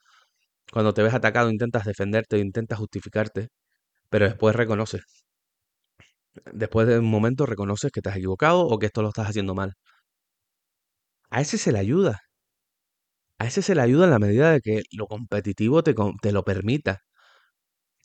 [0.73, 3.49] Cuando te ves atacado intentas defenderte, intentas justificarte,
[4.11, 5.03] pero después reconoces.
[6.53, 9.55] Después de un momento reconoces que te has equivocado o que esto lo estás haciendo
[9.55, 9.75] mal.
[11.31, 12.21] A ese se le ayuda.
[13.39, 16.45] A ese se le ayuda en la medida de que lo competitivo te, te lo
[16.45, 17.03] permita.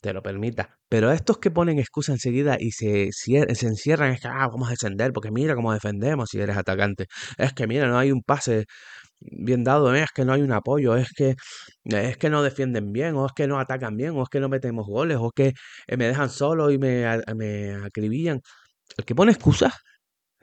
[0.02, 0.68] Te lo permita.
[0.88, 4.72] Pero estos que ponen excusa enseguida y se, se encierran, es que ah, vamos a
[4.72, 7.06] defender, porque mira cómo defendemos si eres atacante.
[7.38, 8.66] Es que mira, no hay un pase
[9.20, 11.36] bien dado, es que no hay un apoyo, es que,
[11.84, 14.48] es que no defienden bien, o es que no atacan bien, o es que no
[14.48, 15.52] metemos goles, o es que
[15.86, 18.40] eh, me dejan solo y me, me acribillan.
[18.96, 19.72] El que pone excusas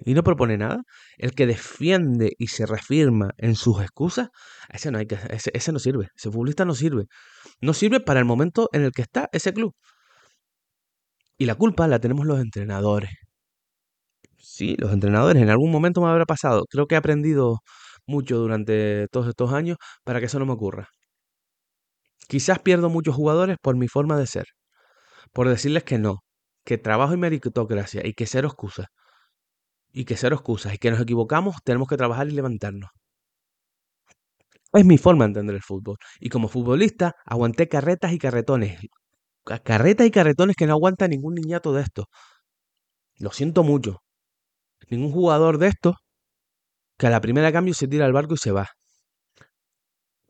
[0.05, 0.81] y no propone nada,
[1.17, 4.29] el que defiende y se reafirma en sus excusas,
[4.69, 7.05] ese no, hay que, ese, no sirve, ese futbolista no sirve.
[7.61, 9.73] No sirve para el momento en el que está ese club.
[11.37, 13.11] Y la culpa la tenemos los entrenadores.
[14.37, 15.41] Sí, los entrenadores.
[15.41, 16.65] En algún momento me habrá pasado.
[16.69, 17.59] Creo que he aprendido
[18.07, 20.89] mucho durante todos estos años para que eso no me ocurra.
[22.27, 24.45] Quizás pierdo muchos jugadores por mi forma de ser,
[25.33, 26.19] por decirles que no,
[26.65, 28.87] que trabajo y meritocracia y que cero excusas.
[29.99, 32.89] Y que cero excusas y que nos equivocamos, tenemos que trabajar y levantarnos.
[34.71, 35.97] Es mi forma de entender el fútbol.
[36.21, 38.79] Y como futbolista, aguanté carretas y carretones.
[39.43, 42.07] Carretas y carretones que no aguanta ningún niñato de esto.
[43.17, 43.97] Lo siento mucho.
[44.89, 45.95] Ningún jugador de estos
[46.97, 48.69] que a la primera cambio se tira al barco y se va.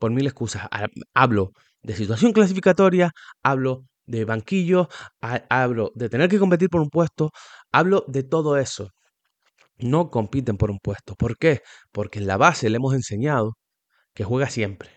[0.00, 0.66] Por mil excusas.
[1.14, 3.12] Hablo de situación clasificatoria,
[3.44, 4.88] hablo de banquillo,
[5.20, 7.30] hablo de tener que competir por un puesto,
[7.70, 8.90] hablo de todo eso.
[9.82, 11.14] No compiten por un puesto.
[11.16, 11.60] ¿Por qué?
[11.92, 13.54] Porque en la base le hemos enseñado
[14.14, 14.90] que juega siempre.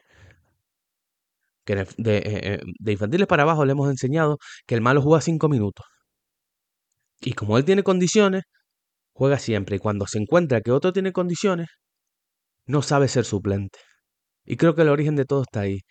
[1.66, 5.22] Que de, de, eh, de infantiles para abajo le hemos enseñado que el malo juega
[5.22, 5.86] cinco minutos.
[7.22, 8.44] Y como él tiene condiciones,
[9.14, 9.78] juega siempre.
[9.78, 11.70] Y cuando se encuentra que otro tiene condiciones,
[12.66, 13.80] no sabe ser suplente.
[14.46, 15.82] Y creo que el origen de todo está ahí.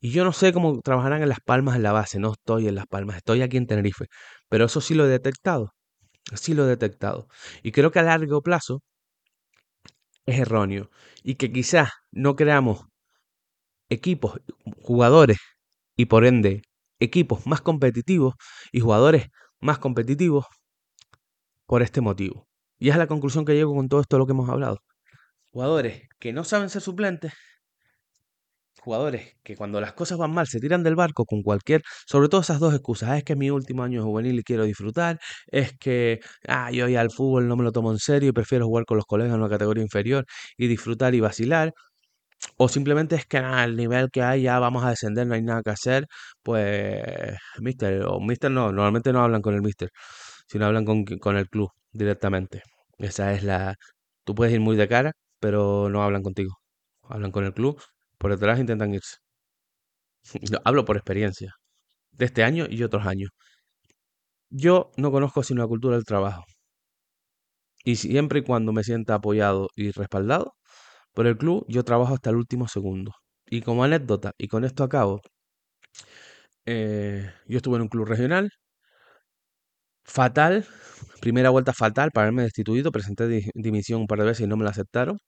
[0.00, 2.74] Y yo no sé cómo trabajarán en Las Palmas en la base, no estoy en
[2.76, 4.06] Las Palmas, estoy aquí en Tenerife.
[4.48, 5.72] Pero eso sí lo he detectado,
[6.34, 7.28] sí lo he detectado.
[7.62, 8.82] Y creo que a largo plazo
[10.26, 10.90] es erróneo.
[11.22, 12.86] Y que quizás no creamos
[13.88, 14.40] equipos,
[14.82, 15.38] jugadores
[15.96, 16.62] y por ende
[17.00, 18.34] equipos más competitivos
[18.72, 19.28] y jugadores
[19.60, 20.46] más competitivos
[21.66, 22.46] por este motivo.
[22.78, 24.78] Y es la conclusión que llego con todo esto de lo que hemos hablado.
[25.52, 27.32] Jugadores que no saben ser suplentes,
[28.84, 32.42] jugadores que cuando las cosas van mal se tiran del barco con cualquier, sobre todo
[32.42, 35.18] esas dos excusas, ah, es que mi último año juvenil y quiero disfrutar,
[35.48, 38.66] es que ah, yo ya al fútbol no me lo tomo en serio y prefiero
[38.66, 40.26] jugar con los colegas en una categoría inferior
[40.56, 41.72] y disfrutar y vacilar,
[42.56, 45.42] o simplemente es que nada, el nivel que hay ya vamos a descender, no hay
[45.42, 46.06] nada que hacer,
[46.42, 47.02] pues
[47.60, 49.90] mister, o mister no, normalmente no hablan con el mister,
[50.48, 52.62] sino hablan con, con el club directamente.
[52.98, 53.76] Esa es la...
[54.24, 56.54] Tú puedes ir muy de cara, pero no hablan contigo.
[57.02, 57.80] Hablan con el club,
[58.18, 59.16] por detrás intentan irse.
[60.64, 61.54] Hablo por experiencia,
[62.12, 63.30] de este año y otros años.
[64.48, 66.44] Yo no conozco sino la cultura del trabajo.
[67.82, 70.54] Y siempre y cuando me sienta apoyado y respaldado
[71.14, 73.12] por el club, yo trabajo hasta el último segundo.
[73.50, 75.22] Y como anécdota, y con esto acabo,
[76.66, 78.50] eh, yo estuve en un club regional,
[80.04, 80.66] fatal,
[81.20, 84.64] primera vuelta fatal para haberme destituido, presenté dimisión un par de veces y no me
[84.64, 85.18] la aceptaron.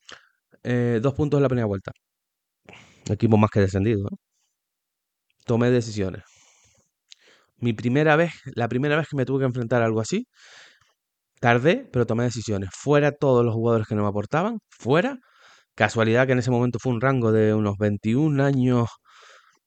[0.65, 1.93] Eh, dos puntos en la primera vuelta.
[3.09, 4.09] Equipo más que descendido.
[5.45, 6.23] Tomé decisiones.
[7.59, 10.27] Mi primera vez, la primera vez que me tuve que enfrentar a algo así,
[11.41, 12.71] tardé, pero tomé decisiones.
[12.73, 15.19] Fuera todos los jugadores que no me aportaban, fuera.
[15.75, 18.89] Casualidad que en ese momento fue un rango de unos 21 años,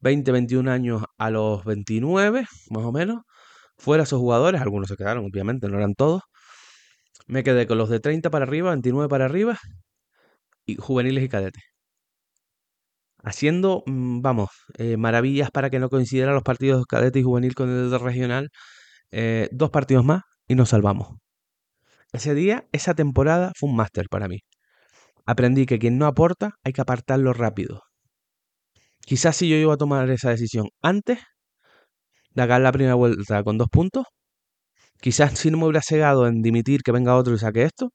[0.02, 3.22] 20, 21 años a los 29, más o menos.
[3.78, 6.24] Fuera esos jugadores, algunos se quedaron, obviamente, no eran todos.
[7.28, 9.58] Me quedé con los de 30 para arriba, 29 para arriba,
[10.66, 11.64] y juveniles y cadetes.
[13.24, 17.70] Haciendo, mm, vamos, eh, maravillas para que no coincidieran los partidos cadetes y juvenil con
[17.70, 18.50] el regional.
[19.12, 21.10] Eh, dos partidos más y nos salvamos.
[22.14, 24.40] Ese día, esa temporada fue un máster para mí.
[25.26, 27.84] Aprendí que quien no aporta hay que apartarlo rápido.
[29.02, 31.20] Quizás si yo iba a tomar esa decisión antes,
[32.32, 34.06] de agarrar la primera vuelta con dos puntos.
[35.02, 37.92] Quizás si no me hubiera cegado en dimitir que venga otro y saque esto,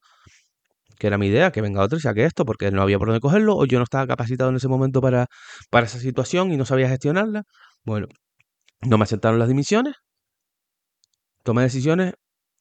[0.98, 3.20] que era mi idea, que venga otro y saque esto, porque no había por dónde
[3.20, 5.26] cogerlo, o yo no estaba capacitado en ese momento para,
[5.70, 7.44] para esa situación y no sabía gestionarla.
[7.84, 8.08] Bueno,
[8.82, 9.94] no me aceptaron las dimisiones,
[11.42, 12.14] tomé decisiones,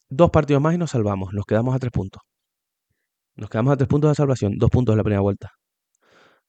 [0.09, 2.21] dos partidos más y nos salvamos, nos quedamos a tres puntos.
[3.35, 5.51] Nos quedamos a tres puntos de salvación, dos puntos en la primera vuelta.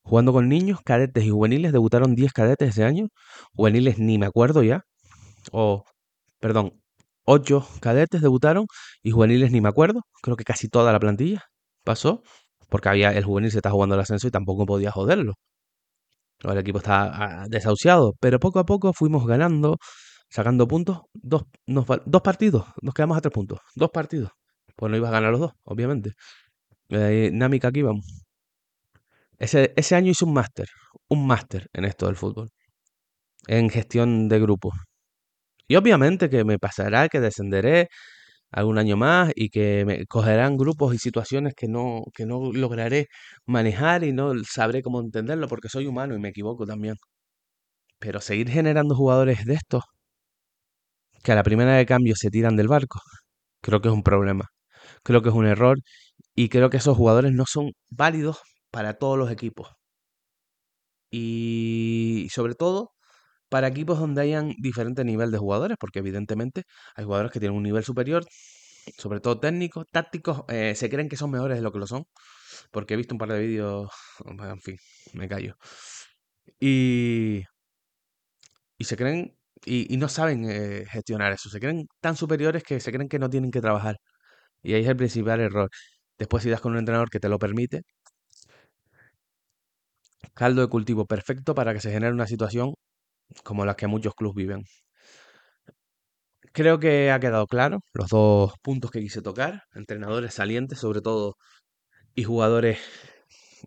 [0.03, 3.09] Jugando con niños, cadetes y juveniles, debutaron 10 cadetes ese año.
[3.55, 4.83] Juveniles ni me acuerdo ya
[5.53, 5.85] o,
[6.41, 6.83] perdón,
[7.25, 8.67] ocho cadetes debutaron
[9.03, 10.03] y juveniles ni me acuerdo.
[10.23, 11.45] Creo que casi toda la plantilla
[11.85, 12.23] pasó,
[12.69, 15.35] porque había el juvenil se está jugando el ascenso y tampoco podía joderlo.
[16.41, 19.79] El equipo está ah, desahuciado, pero poco a poco fuimos ganando,
[20.29, 21.03] sacando puntos.
[21.15, 23.61] Dos, dos partidos, nos quedamos a tres puntos.
[23.75, 24.31] Dos partidos.
[24.77, 26.13] Pues no ibas a ganar los dos, obviamente.
[26.91, 28.05] Eh, dinámica aquí vamos.
[29.39, 30.69] Ese, ese año hice un máster,
[31.09, 32.51] un máster en esto del fútbol,
[33.47, 34.75] en gestión de grupos.
[35.69, 37.89] Y obviamente que me pasará que descenderé
[38.55, 43.09] algún año más y que me cogerán grupos y situaciones que no, que no lograré
[43.47, 46.97] manejar y no sabré cómo entenderlo porque soy humano y me equivoco también.
[47.99, 49.83] Pero seguir generando jugadores de estos
[51.25, 53.01] que a la primera de cambio se tiran del barco,
[53.63, 54.47] creo que es un problema.
[55.05, 55.79] Creo que es un error
[56.37, 58.39] y creo que esos jugadores no son válidos
[58.71, 59.69] para todos los equipos.
[61.11, 62.94] Y sobre todo
[63.55, 66.65] para equipos donde hayan diferentes niveles de jugadores, porque evidentemente
[66.97, 68.27] hay jugadores que tienen un nivel superior,
[68.99, 72.05] sobre todo técnicos, tácticos, eh, se creen que son mejores de lo que lo son,
[72.73, 73.91] porque he visto un par de vídeos,
[74.27, 74.77] en fin,
[75.15, 75.57] me callo.
[76.59, 77.45] Y,
[78.79, 82.93] y se creen, y, no saben eh, gestionar eso, se creen tan superiores que se
[82.93, 83.99] creen que no tienen que trabajar.
[84.63, 85.71] Y ahí es el principal error.
[86.19, 87.83] Después si das con un entrenador que te lo permite,
[90.35, 92.75] caldo de cultivo perfecto para que se genere una situación
[93.45, 94.65] como las que muchos clubes viven.
[96.53, 101.37] Creo que ha quedado claro los dos puntos que quise tocar, entrenadores salientes sobre todo
[102.15, 102.79] y jugadores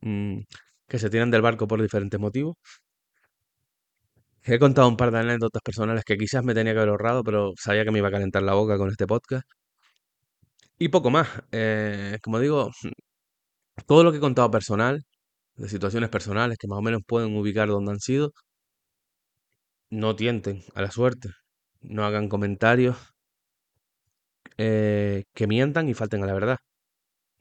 [0.01, 0.39] mm,
[0.87, 2.55] que se tiran del barco por diferentes motivos.
[4.43, 7.51] He contado un par de anécdotas personales que quizás me tenía que haber ahorrado, pero
[7.57, 9.45] sabía que me iba a calentar la boca con este podcast.
[10.79, 11.27] Y poco más.
[11.51, 12.69] Eh, como digo,
[13.87, 15.03] todo lo que he contado personal,
[15.55, 18.33] de situaciones personales que más o menos pueden ubicar donde han sido,
[19.89, 21.29] no tienten a la suerte.
[21.81, 22.97] No hagan comentarios
[24.57, 26.57] eh, que mientan y falten a la verdad.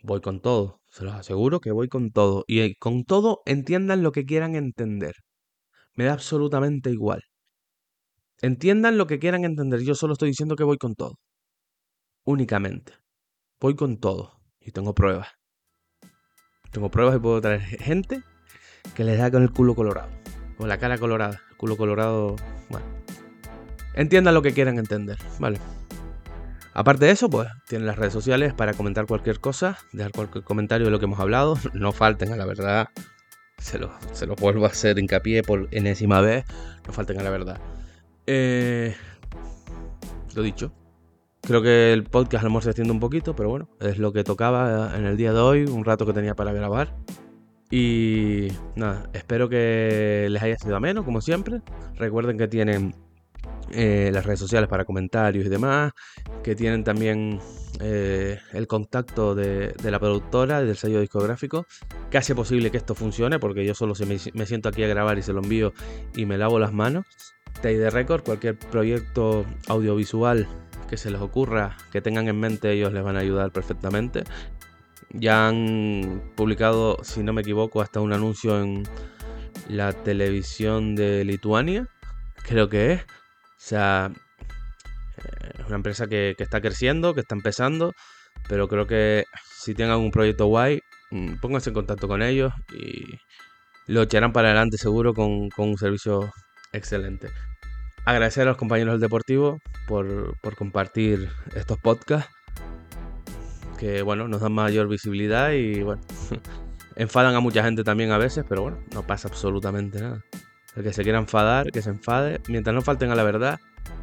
[0.02, 2.44] Voy con todo, se los aseguro que voy con todo.
[2.46, 5.14] Y eh, con todo entiendan lo que quieran entender.
[5.94, 7.22] Me da absolutamente igual.
[8.42, 9.80] Entiendan lo que quieran entender.
[9.82, 11.14] Yo solo estoy diciendo que voy con todo.
[12.24, 12.92] Únicamente.
[13.60, 14.40] Voy con todo.
[14.60, 15.28] Y tengo pruebas.
[16.70, 18.22] Tengo pruebas y puedo traer gente
[18.94, 20.25] que les da con el culo colorado.
[20.58, 21.40] O la cara colorada.
[21.50, 22.36] El culo colorado.
[22.68, 22.86] Bueno.
[23.94, 25.18] Entiendan lo que quieran entender.
[25.38, 25.58] Vale.
[26.74, 30.84] Aparte de eso, pues tienen las redes sociales para comentar cualquier cosa, dejar cualquier comentario
[30.84, 31.58] de lo que hemos hablado.
[31.72, 32.88] No falten a la verdad.
[33.58, 36.44] Se lo, se lo vuelvo a hacer hincapié por enésima vez.
[36.86, 37.58] No falten a la verdad.
[38.26, 38.94] Eh,
[40.34, 40.72] lo dicho.
[41.40, 44.12] Creo que el podcast a lo mejor se extiende un poquito, pero bueno, es lo
[44.12, 46.94] que tocaba en el día de hoy, un rato que tenía para grabar.
[47.70, 51.62] Y nada, espero que les haya sido ameno, como siempre.
[51.96, 52.94] Recuerden que tienen
[53.70, 55.92] eh, las redes sociales para comentarios y demás,
[56.44, 57.40] que tienen también
[57.80, 61.66] eh, el contacto de, la productora del sello discográfico,
[62.10, 65.18] que hace posible que esto funcione, porque yo solo se me, siento aquí a grabar
[65.18, 65.72] y se lo envío
[66.14, 67.04] y me lavo las manos.
[67.62, 70.46] de Record, cualquier proyecto audiovisual
[70.88, 74.22] que se les ocurra, que tengan en mente, ellos les van a ayudar perfectamente.
[75.18, 78.84] Ya han publicado, si no me equivoco, hasta un anuncio en
[79.68, 81.88] la televisión de Lituania,
[82.42, 83.02] creo que es.
[83.02, 84.12] O sea,
[85.16, 87.92] eh, es una empresa que, está creciendo, que está empezando,
[88.48, 89.24] pero creo que
[89.58, 93.18] si tienen un proyecto guay, mm, pónganse en contacto con ellos y
[93.86, 96.30] lo echarán para adelante seguro con, un servicio
[96.72, 97.28] excelente.
[98.04, 99.58] Agradecer a los compañeros del Deportivo
[99.88, 102.35] por, por compartir estos podcasts
[103.76, 106.02] que bueno, nos dan mayor visibilidad y bueno,
[106.96, 110.24] enfadan a mucha gente también a veces, pero bueno, no pasa absolutamente nada.
[110.74, 112.40] El que se quiera enfadar, que se enfade.
[112.48, 113.58] Mientras no falten a la verdad,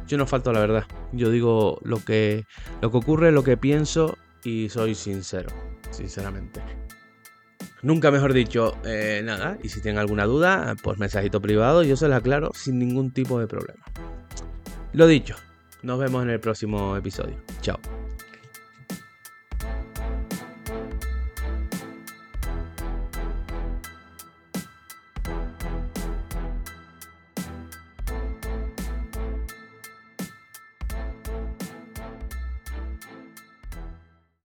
[0.08, 0.84] yo no falto a la verdad.
[1.12, 2.44] Yo digo lo que,
[2.80, 5.50] lo que ocurre, lo que pienso y soy sincero,
[5.90, 6.60] sinceramente.
[7.82, 9.58] Nunca mejor dicho, eh, nada.
[9.62, 13.38] Y si tienen alguna duda, pues mensajito privado, yo se la aclaro sin ningún tipo
[13.38, 13.84] de problema.
[14.92, 15.36] Lo dicho,
[15.82, 17.36] nos vemos en el próximo episodio.
[17.60, 17.78] Chao.